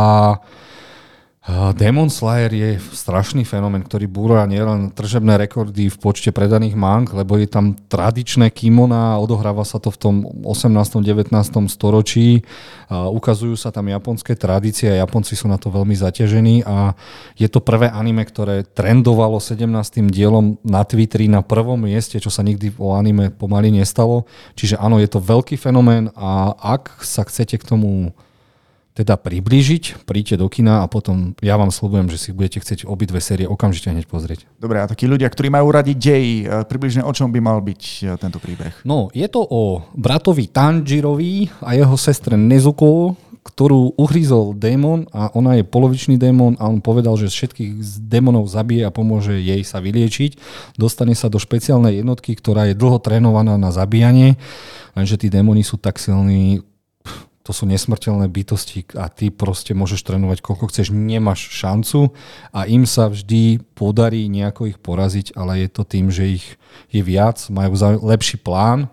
Demon 1.74 2.06
Slayer 2.12 2.52
je 2.52 2.70
strašný 2.94 3.42
fenomén, 3.42 3.82
ktorý 3.82 4.06
búra 4.06 4.46
nielen 4.46 4.94
tržebné 4.94 5.34
rekordy 5.40 5.90
v 5.90 5.96
počte 5.98 6.30
predaných 6.30 6.78
mang, 6.78 7.08
lebo 7.10 7.34
je 7.40 7.50
tam 7.50 7.74
tradičné 7.74 8.54
kimona, 8.54 9.18
odohráva 9.18 9.66
sa 9.66 9.82
to 9.82 9.90
v 9.90 9.98
tom 9.98 10.14
18. 10.46 11.02
19. 11.02 11.32
storočí, 11.66 12.46
ukazujú 12.90 13.58
sa 13.58 13.74
tam 13.74 13.90
japonské 13.90 14.38
tradície 14.38 14.92
a 14.92 15.00
Japonci 15.02 15.34
sú 15.34 15.50
na 15.50 15.58
to 15.58 15.72
veľmi 15.74 15.96
zaťažení 15.96 16.62
a 16.62 16.94
je 17.34 17.48
to 17.50 17.58
prvé 17.58 17.90
anime, 17.90 18.22
ktoré 18.22 18.62
trendovalo 18.62 19.42
17. 19.42 19.66
dielom 20.12 20.60
na 20.62 20.86
Twitteri 20.86 21.26
na 21.26 21.42
prvom 21.42 21.78
mieste, 21.80 22.20
čo 22.22 22.30
sa 22.30 22.46
nikdy 22.46 22.76
o 22.78 22.94
anime 22.94 23.34
pomaly 23.34 23.74
nestalo. 23.74 24.28
Čiže 24.54 24.78
áno, 24.78 25.02
je 25.02 25.08
to 25.10 25.18
veľký 25.18 25.58
fenomén 25.58 26.14
a 26.14 26.54
ak 26.78 27.02
sa 27.02 27.26
chcete 27.26 27.58
k 27.58 27.64
tomu 27.64 28.14
teda 28.90 29.14
priblížiť, 29.14 30.02
príďte 30.02 30.42
do 30.42 30.50
kina 30.50 30.82
a 30.82 30.90
potom 30.90 31.38
ja 31.38 31.54
vám 31.54 31.70
slúbujem, 31.70 32.10
že 32.10 32.18
si 32.18 32.30
budete 32.34 32.58
chcieť 32.58 32.84
obidve 32.90 33.22
série 33.22 33.46
okamžite 33.46 33.88
hneď 33.88 34.10
pozrieť. 34.10 34.50
Dobre, 34.58 34.82
a 34.82 34.90
takí 34.90 35.06
ľudia, 35.06 35.30
ktorí 35.30 35.46
majú 35.46 35.70
radi 35.70 35.94
dej, 35.94 36.44
e, 36.44 36.66
približne 36.66 37.06
o 37.06 37.12
čom 37.14 37.30
by 37.30 37.38
mal 37.38 37.62
byť 37.62 37.82
e, 37.82 38.02
tento 38.18 38.42
príbeh? 38.42 38.82
No, 38.82 39.06
je 39.14 39.26
to 39.30 39.46
o 39.46 39.86
bratovi 39.94 40.50
Tanjirovi 40.50 41.62
a 41.62 41.78
jeho 41.78 41.94
sestre 41.94 42.34
Nezuko, 42.34 43.14
ktorú 43.40 43.96
uhrízol 43.96 44.52
démon 44.52 45.08
a 45.16 45.32
ona 45.32 45.56
je 45.56 45.64
polovičný 45.64 46.20
démon 46.20 46.60
a 46.60 46.68
on 46.68 46.84
povedal, 46.84 47.16
že 47.16 47.32
všetkých 47.32 47.80
démonov 48.04 48.52
zabije 48.52 48.84
a 48.84 48.92
pomôže 48.92 49.32
jej 49.40 49.64
sa 49.64 49.80
vyliečiť. 49.80 50.36
Dostane 50.76 51.16
sa 51.16 51.32
do 51.32 51.40
špeciálnej 51.40 52.04
jednotky, 52.04 52.36
ktorá 52.36 52.68
je 52.68 52.76
dlho 52.76 53.00
trénovaná 53.00 53.56
na 53.56 53.72
zabíjanie, 53.72 54.36
lenže 54.92 55.16
tí 55.16 55.32
démoni 55.32 55.64
sú 55.64 55.80
tak 55.80 55.96
silní, 55.96 56.60
to 57.50 57.66
sú 57.66 57.66
nesmrteľné 57.66 58.30
bytosti 58.30 58.94
a 58.94 59.10
ty 59.10 59.34
proste 59.34 59.74
môžeš 59.74 60.06
trénovať 60.06 60.38
koľko 60.38 60.70
chceš, 60.70 60.94
nemáš 60.94 61.50
šancu 61.50 62.14
a 62.54 62.70
im 62.70 62.86
sa 62.86 63.10
vždy 63.10 63.58
podarí 63.74 64.30
nejako 64.30 64.70
ich 64.70 64.78
poraziť, 64.78 65.34
ale 65.34 65.66
je 65.66 65.68
to 65.74 65.82
tým, 65.82 66.14
že 66.14 66.38
ich 66.38 66.46
je 66.94 67.02
viac, 67.02 67.42
majú 67.50 67.74
lepší 68.06 68.38
plán 68.38 68.86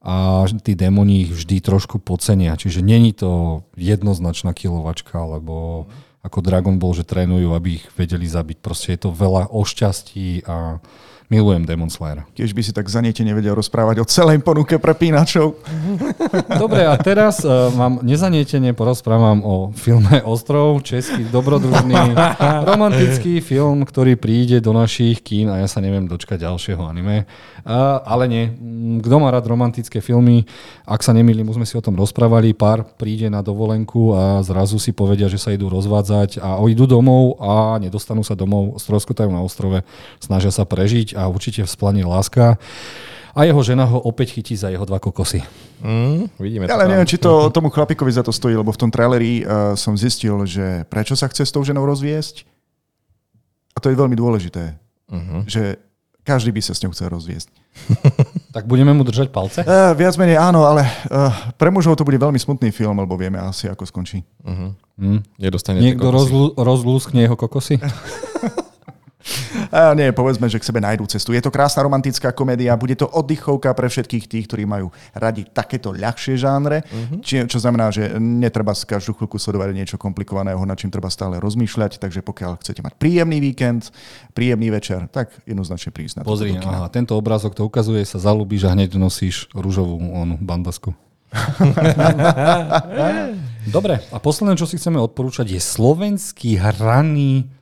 a 0.00 0.48
tí 0.64 0.72
démoni 0.72 1.28
ich 1.28 1.36
vždy 1.36 1.60
trošku 1.60 2.00
podcenia. 2.00 2.56
Čiže 2.56 2.80
není 2.80 3.12
to 3.12 3.60
jednoznačná 3.76 4.56
kilovačka, 4.56 5.20
lebo 5.20 5.84
ako 6.22 6.38
Dragon 6.42 6.76
Ball, 6.76 6.98
že 6.98 7.06
trénujú, 7.06 7.54
aby 7.54 7.78
ich 7.78 7.86
vedeli 7.94 8.26
zabiť. 8.26 8.58
Proste 8.58 8.94
je 8.94 9.06
to 9.06 9.10
veľa 9.14 9.54
o 9.54 9.62
šťastí 9.62 10.44
a 10.44 10.82
Milujem 11.28 11.68
Demon 11.68 11.92
Slayer. 11.92 12.24
Tiež 12.32 12.56
by 12.56 12.64
si 12.64 12.72
tak 12.72 12.88
zaniete 12.88 13.20
nevedel 13.20 13.52
rozprávať 13.52 14.00
o 14.00 14.08
celej 14.08 14.40
ponuke 14.40 14.80
prepínačov. 14.80 15.60
Dobre, 16.64 16.88
a 16.88 16.96
teraz 16.96 17.44
uh, 17.44 17.68
vám 17.68 18.00
nezanietene 18.00 18.72
porozprávam 18.72 19.44
o 19.44 19.68
filme 19.76 20.24
Ostrov, 20.24 20.80
český 20.80 21.28
dobrodružný 21.28 22.16
romantický 22.72 23.44
film, 23.44 23.84
ktorý 23.84 24.16
príde 24.16 24.64
do 24.64 24.72
našich 24.72 25.20
kín 25.20 25.52
a 25.52 25.60
ja 25.60 25.68
sa 25.68 25.84
neviem 25.84 26.08
dočkať 26.08 26.48
ďalšieho 26.48 26.80
anime. 26.80 27.28
Uh, 27.60 28.00
ale 28.08 28.24
nie, 28.24 28.44
kto 29.04 29.20
má 29.20 29.28
rád 29.28 29.52
romantické 29.52 30.00
filmy, 30.00 30.48
ak 30.88 31.04
sa 31.04 31.12
nemýlim, 31.12 31.44
už 31.44 31.60
sme 31.60 31.68
si 31.68 31.76
o 31.76 31.84
tom 31.84 31.92
rozprávali, 31.92 32.56
pár 32.56 32.88
príde 32.96 33.28
na 33.28 33.44
dovolenku 33.44 34.16
a 34.16 34.40
zrazu 34.40 34.80
si 34.80 34.96
povedia, 34.96 35.28
že 35.28 35.36
sa 35.36 35.52
idú 35.52 35.68
rozvádzať 35.68 36.07
a 36.16 36.58
idú 36.68 36.88
domov 36.88 37.36
a 37.42 37.76
nedostanú 37.76 38.24
sa 38.24 38.32
domov, 38.32 38.80
stroskotajú 38.80 39.28
na 39.28 39.44
ostrove, 39.44 39.84
snažia 40.22 40.48
sa 40.48 40.64
prežiť 40.64 41.18
a 41.18 41.28
určite 41.28 41.66
vzplanie 41.68 42.06
láska. 42.06 42.56
A 43.38 43.46
jeho 43.46 43.62
žena 43.62 43.86
ho 43.86 44.02
opäť 44.02 44.34
chytí 44.34 44.58
za 44.58 44.66
jeho 44.72 44.82
dva 44.82 44.98
kokosy. 44.98 45.44
Mm, 45.78 46.26
vidíme 46.42 46.66
to. 46.66 46.74
Ale 46.74 46.90
neviem, 46.90 47.06
či 47.06 47.22
to 47.22 47.46
tomu 47.56 47.70
chlapikovi 47.70 48.10
za 48.10 48.26
to 48.26 48.34
stojí, 48.34 48.58
lebo 48.58 48.74
v 48.74 48.80
tom 48.80 48.90
traileri 48.90 49.46
uh, 49.46 49.78
som 49.78 49.94
zistil, 49.94 50.42
že 50.42 50.82
prečo 50.90 51.14
sa 51.14 51.30
chce 51.30 51.46
s 51.46 51.54
tou 51.54 51.62
ženou 51.62 51.86
rozviesť. 51.86 52.42
A 53.74 53.78
to 53.78 53.94
je 53.94 54.00
veľmi 54.00 54.18
dôležité. 54.18 54.74
Uh-huh. 55.06 55.46
Že 55.46 55.78
každý 56.26 56.50
by 56.50 56.60
sa 56.60 56.74
s 56.74 56.82
ňou 56.82 56.90
chcel 56.90 57.14
rozviesť. 57.14 57.48
tak 58.56 58.66
budeme 58.66 58.90
mu 58.90 59.06
držať 59.06 59.30
palce? 59.30 59.62
Uh, 59.62 59.94
viac 59.94 60.18
menej 60.18 60.42
áno, 60.42 60.66
ale 60.66 60.82
uh, 60.82 61.54
pre 61.54 61.70
mužov 61.70 61.94
to 61.94 62.02
bude 62.02 62.18
veľmi 62.18 62.42
smutný 62.42 62.74
film, 62.74 62.98
lebo 62.98 63.14
vieme 63.14 63.38
asi, 63.38 63.70
ako 63.70 63.86
skončí. 63.86 64.26
Uh-huh. 64.42 64.74
Mm. 64.98 65.22
Niekto 65.78 66.10
rozlú, 66.10 66.58
rozlúskne 66.58 67.22
jeho 67.22 67.38
kokosy? 67.38 67.78
A 69.70 69.94
nie, 69.98 70.10
povedzme, 70.10 70.50
že 70.50 70.58
k 70.58 70.66
sebe 70.66 70.82
nájdú 70.82 71.06
cestu. 71.06 71.30
Je 71.30 71.38
to 71.38 71.54
krásna 71.54 71.86
romantická 71.86 72.34
komédia, 72.34 72.74
bude 72.74 72.98
to 72.98 73.06
oddychovka 73.06 73.70
pre 73.78 73.86
všetkých 73.86 74.24
tých, 74.26 74.44
ktorí 74.50 74.66
majú 74.66 74.90
radi 75.14 75.46
takéto 75.46 75.94
ľahšie 75.94 76.34
žánre, 76.34 76.82
uh-huh. 76.82 77.22
či, 77.22 77.46
čo 77.46 77.62
znamená, 77.62 77.94
že 77.94 78.18
netreba 78.18 78.74
z 78.74 78.90
každú 78.90 79.14
chvíľku 79.14 79.38
sledovať 79.38 79.70
niečo 79.70 79.96
komplikovaného, 80.02 80.58
na 80.66 80.74
čím 80.74 80.90
treba 80.90 81.12
stále 81.14 81.38
rozmýšľať, 81.38 82.02
takže 82.02 82.26
pokiaľ 82.26 82.58
chcete 82.58 82.82
mať 82.82 82.98
príjemný 82.98 83.38
víkend, 83.38 83.94
príjemný 84.34 84.74
večer, 84.74 85.06
tak 85.14 85.30
jednoznačne 85.46 85.94
prísť 85.94 86.14
na 86.18 86.22
to. 86.26 86.30
Pozri, 86.32 86.58
aha, 86.58 86.90
tento 86.90 87.14
obrázok 87.14 87.54
to 87.54 87.62
ukazuje, 87.62 88.02
sa 88.02 88.18
zalúbiš 88.18 88.66
a 88.66 88.74
hneď 88.74 88.98
nosíš 88.98 89.46
rúžovú 89.54 90.00
onu 90.00 90.34
bandasku. 90.42 90.96
Dobre, 93.74 94.00
a 94.00 94.16
posledné, 94.16 94.56
čo 94.56 94.64
si 94.64 94.80
chceme 94.80 94.96
odporúčať, 94.96 95.52
je 95.52 95.60
slovenský 95.60 96.56
hraný 96.56 97.52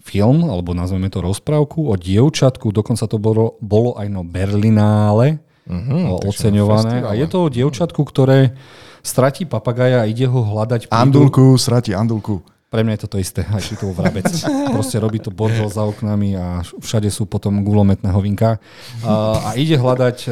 film, 0.00 0.48
alebo 0.48 0.72
nazveme 0.72 1.12
to 1.12 1.20
rozprávku 1.20 1.92
o 1.92 1.94
dievčatku, 2.00 2.72
dokonca 2.72 3.04
to 3.04 3.20
bolo, 3.20 3.60
bolo 3.60 3.92
aj 4.00 4.08
na 4.08 4.24
Berlinále 4.24 5.44
uh-huh, 5.68 6.24
oceňované. 6.24 7.04
A 7.04 7.12
je 7.12 7.28
to 7.28 7.44
o 7.44 7.52
dievčatku, 7.52 8.00
ktoré 8.08 8.56
stratí 9.04 9.44
papagaja 9.44 10.04
a 10.04 10.08
ide 10.08 10.24
ho 10.24 10.40
hľadať. 10.40 10.88
Andulku, 10.88 11.60
stratí 11.60 11.92
Andulku. 11.92 12.40
Pre 12.70 12.86
mňa 12.86 12.94
je 12.94 13.02
to 13.02 13.10
to 13.10 13.18
isté, 13.18 13.42
aj 13.50 13.66
či 13.66 13.74
to 13.74 13.90
vrabec. 13.90 14.30
Proste 14.78 15.02
robí 15.02 15.18
to 15.18 15.34
bordel 15.34 15.66
za 15.66 15.82
oknami 15.82 16.38
a 16.38 16.62
všade 16.62 17.10
sú 17.10 17.26
potom 17.26 17.66
gulometné 17.66 18.14
hovinka. 18.14 18.62
A, 19.02 19.42
a 19.42 19.50
ide 19.58 19.74
hľadať 19.74 20.16
e, 20.22 20.28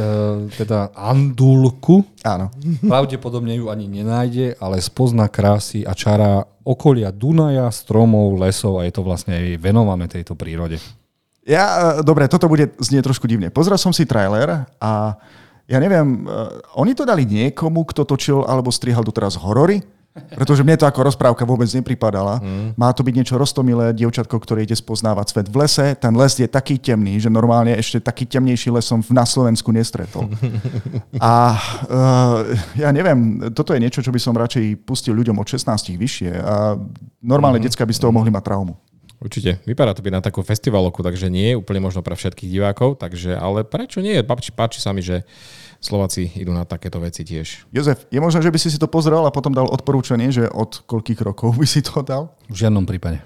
teda 0.54 0.94
andulku. 0.94 2.06
Áno. 2.22 2.54
Pravdepodobne 2.86 3.58
ju 3.58 3.74
ani 3.74 3.90
nenájde, 3.90 4.54
ale 4.62 4.78
spozna 4.78 5.26
krásy 5.26 5.82
a 5.82 5.98
čara 5.98 6.46
okolia 6.62 7.10
Dunaja, 7.10 7.74
stromov, 7.74 8.38
lesov 8.38 8.78
a 8.78 8.86
je 8.86 8.94
to 8.94 9.02
vlastne 9.02 9.34
aj 9.34 9.58
venované 9.58 10.06
tejto 10.06 10.38
prírode. 10.38 10.78
Ja, 11.42 11.98
e, 11.98 12.06
dobre, 12.06 12.30
toto 12.30 12.46
bude 12.46 12.70
znieť 12.78 13.10
trošku 13.10 13.26
divne. 13.26 13.50
Pozrel 13.50 13.82
som 13.82 13.90
si 13.90 14.06
trailer 14.06 14.62
a 14.78 15.18
ja 15.68 15.76
neviem, 15.76 16.24
uh, 16.24 16.64
oni 16.80 16.96
to 16.96 17.04
dali 17.04 17.28
niekomu, 17.28 17.84
kto 17.92 18.08
točil 18.08 18.40
alebo 18.40 18.72
strihal 18.72 19.04
doteraz 19.04 19.36
horory? 19.36 19.84
Pretože 20.34 20.64
mne 20.66 20.76
to 20.78 20.86
ako 20.88 21.00
rozprávka 21.06 21.42
vôbec 21.46 21.68
nepripadala. 21.70 22.42
Mm. 22.42 22.74
Má 22.74 22.90
to 22.94 23.06
byť 23.06 23.14
niečo 23.14 23.34
roztomilé, 23.38 23.94
dievčatko, 23.94 24.36
ktoré 24.38 24.64
ide 24.64 24.74
spoznávať 24.74 25.32
svet 25.32 25.46
v 25.48 25.56
lese. 25.64 25.86
Ten 25.98 26.14
les 26.14 26.34
je 26.38 26.48
taký 26.48 26.78
temný, 26.78 27.22
že 27.22 27.30
normálne 27.30 27.74
ešte 27.76 28.02
taký 28.02 28.26
temnejší 28.26 28.72
les 28.74 28.86
som 28.86 29.00
na 29.12 29.24
Slovensku 29.24 29.70
nestretol. 29.70 30.30
A 31.22 31.58
uh, 31.88 32.36
ja 32.78 32.90
neviem, 32.90 33.50
toto 33.52 33.74
je 33.74 33.82
niečo, 33.82 34.02
čo 34.04 34.14
by 34.14 34.20
som 34.20 34.36
radšej 34.36 34.84
pustil 34.84 35.14
ľuďom 35.14 35.36
od 35.38 35.46
16 35.46 35.94
vyššie. 35.94 36.32
A 36.38 36.78
normálne 37.22 37.58
mm. 37.62 37.66
decka 37.66 37.84
by 37.84 37.92
z 37.94 38.00
toho 38.02 38.12
mohli 38.14 38.30
mať 38.30 38.44
traumu. 38.44 38.76
Určite. 39.18 39.58
Vypadá 39.66 39.98
to 39.98 40.02
byť 40.06 40.14
na 40.14 40.22
takú 40.22 40.46
festivalovku, 40.46 41.02
takže 41.02 41.26
nie 41.26 41.50
je 41.52 41.58
úplne 41.58 41.82
možno 41.82 42.06
pre 42.06 42.14
všetkých 42.14 42.54
divákov, 42.54 43.02
takže, 43.02 43.34
ale 43.34 43.66
prečo 43.66 43.98
nie? 43.98 44.14
Páči, 44.22 44.54
páči 44.54 44.78
sa 44.78 44.94
mi, 44.94 45.02
že 45.02 45.26
Slováci 45.78 46.34
idú 46.34 46.50
na 46.50 46.66
takéto 46.66 46.98
veci 46.98 47.22
tiež. 47.22 47.70
Jozef, 47.70 48.10
je 48.10 48.18
možné, 48.18 48.42
že 48.42 48.50
by 48.50 48.58
si 48.58 48.68
si 48.74 48.78
to 48.82 48.90
pozrel 48.90 49.22
a 49.22 49.30
potom 49.30 49.54
dal 49.54 49.70
odporúčanie, 49.70 50.34
že 50.34 50.50
od 50.50 50.82
koľkých 50.90 51.22
rokov 51.22 51.54
by 51.54 51.66
si 51.70 51.86
to 51.86 52.02
dal? 52.02 52.34
V 52.50 52.66
žiadnom 52.66 52.82
prípade. 52.82 53.22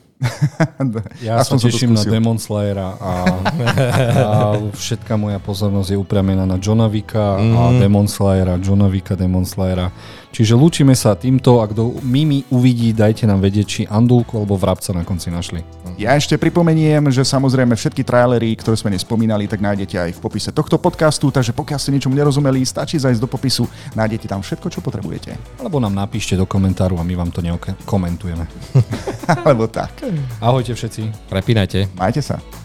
Ja 1.27 1.43
Aspoň 1.43 1.59
sa 1.59 1.67
teším 1.67 1.93
na 1.99 2.03
Demon 2.07 2.39
Slayera 2.39 2.95
a, 2.99 3.13
a 4.17 4.29
všetká 4.71 5.19
moja 5.19 5.43
pozornosť 5.43 5.95
je 5.95 5.99
upriamená 5.99 6.47
na 6.47 6.57
Johna 6.63 6.87
Vicka 6.87 7.39
mm. 7.39 7.55
a 7.55 7.63
mhm. 7.71 7.79
Demon 7.83 8.07
Slayera, 8.07 8.55
Johna 8.59 8.87
Vicka, 8.87 9.19
Demon 9.19 9.47
Slayera. 9.47 9.91
Čiže 10.33 10.57
lúčime 10.57 10.97
sa 10.97 11.13
týmto, 11.13 11.61
ak 11.61 11.77
do 11.77 12.01
Mimi 12.01 12.41
uvidí, 12.49 12.97
dajte 12.97 13.29
nám 13.29 13.45
vedieť, 13.45 13.67
či 13.69 13.81
Andulku 13.85 14.41
alebo 14.41 14.57
Vrabca 14.57 14.97
na 14.97 15.05
konci 15.05 15.29
našli. 15.29 15.61
Ja 16.01 16.17
ešte 16.17 16.41
pripomeniem, 16.41 17.13
že 17.13 17.21
samozrejme 17.21 17.77
všetky 17.77 18.01
trailery, 18.01 18.57
ktoré 18.57 18.81
sme 18.81 18.97
nespomínali, 18.97 19.45
tak 19.45 19.61
nájdete 19.61 19.93
aj 20.01 20.11
v 20.17 20.21
popise 20.25 20.49
tohto 20.49 20.81
podcastu, 20.81 21.29
takže 21.29 21.53
pokiaľ 21.53 21.77
ste 21.77 21.93
niečomu 21.93 22.17
nerozumeli, 22.17 22.65
stačí 22.65 22.97
zajsť 22.97 23.21
do 23.21 23.29
popisu, 23.29 23.69
nájdete 23.93 24.25
tam 24.25 24.41
všetko, 24.41 24.73
čo 24.73 24.81
potrebujete. 24.81 25.37
Alebo 25.61 25.77
nám 25.85 25.93
napíšte 25.93 26.33
do 26.33 26.49
komentáru 26.49 26.97
a 26.97 27.05
my 27.05 27.13
vám 27.13 27.29
to 27.29 27.45
nekomentujeme. 27.45 28.49
Alebo 29.45 29.69
tak. 29.69 30.01
Ahojte 30.41 30.75
všetci. 30.75 31.33
Prepínajte. 31.33 31.89
Majte 31.97 32.23
sa. 32.23 32.62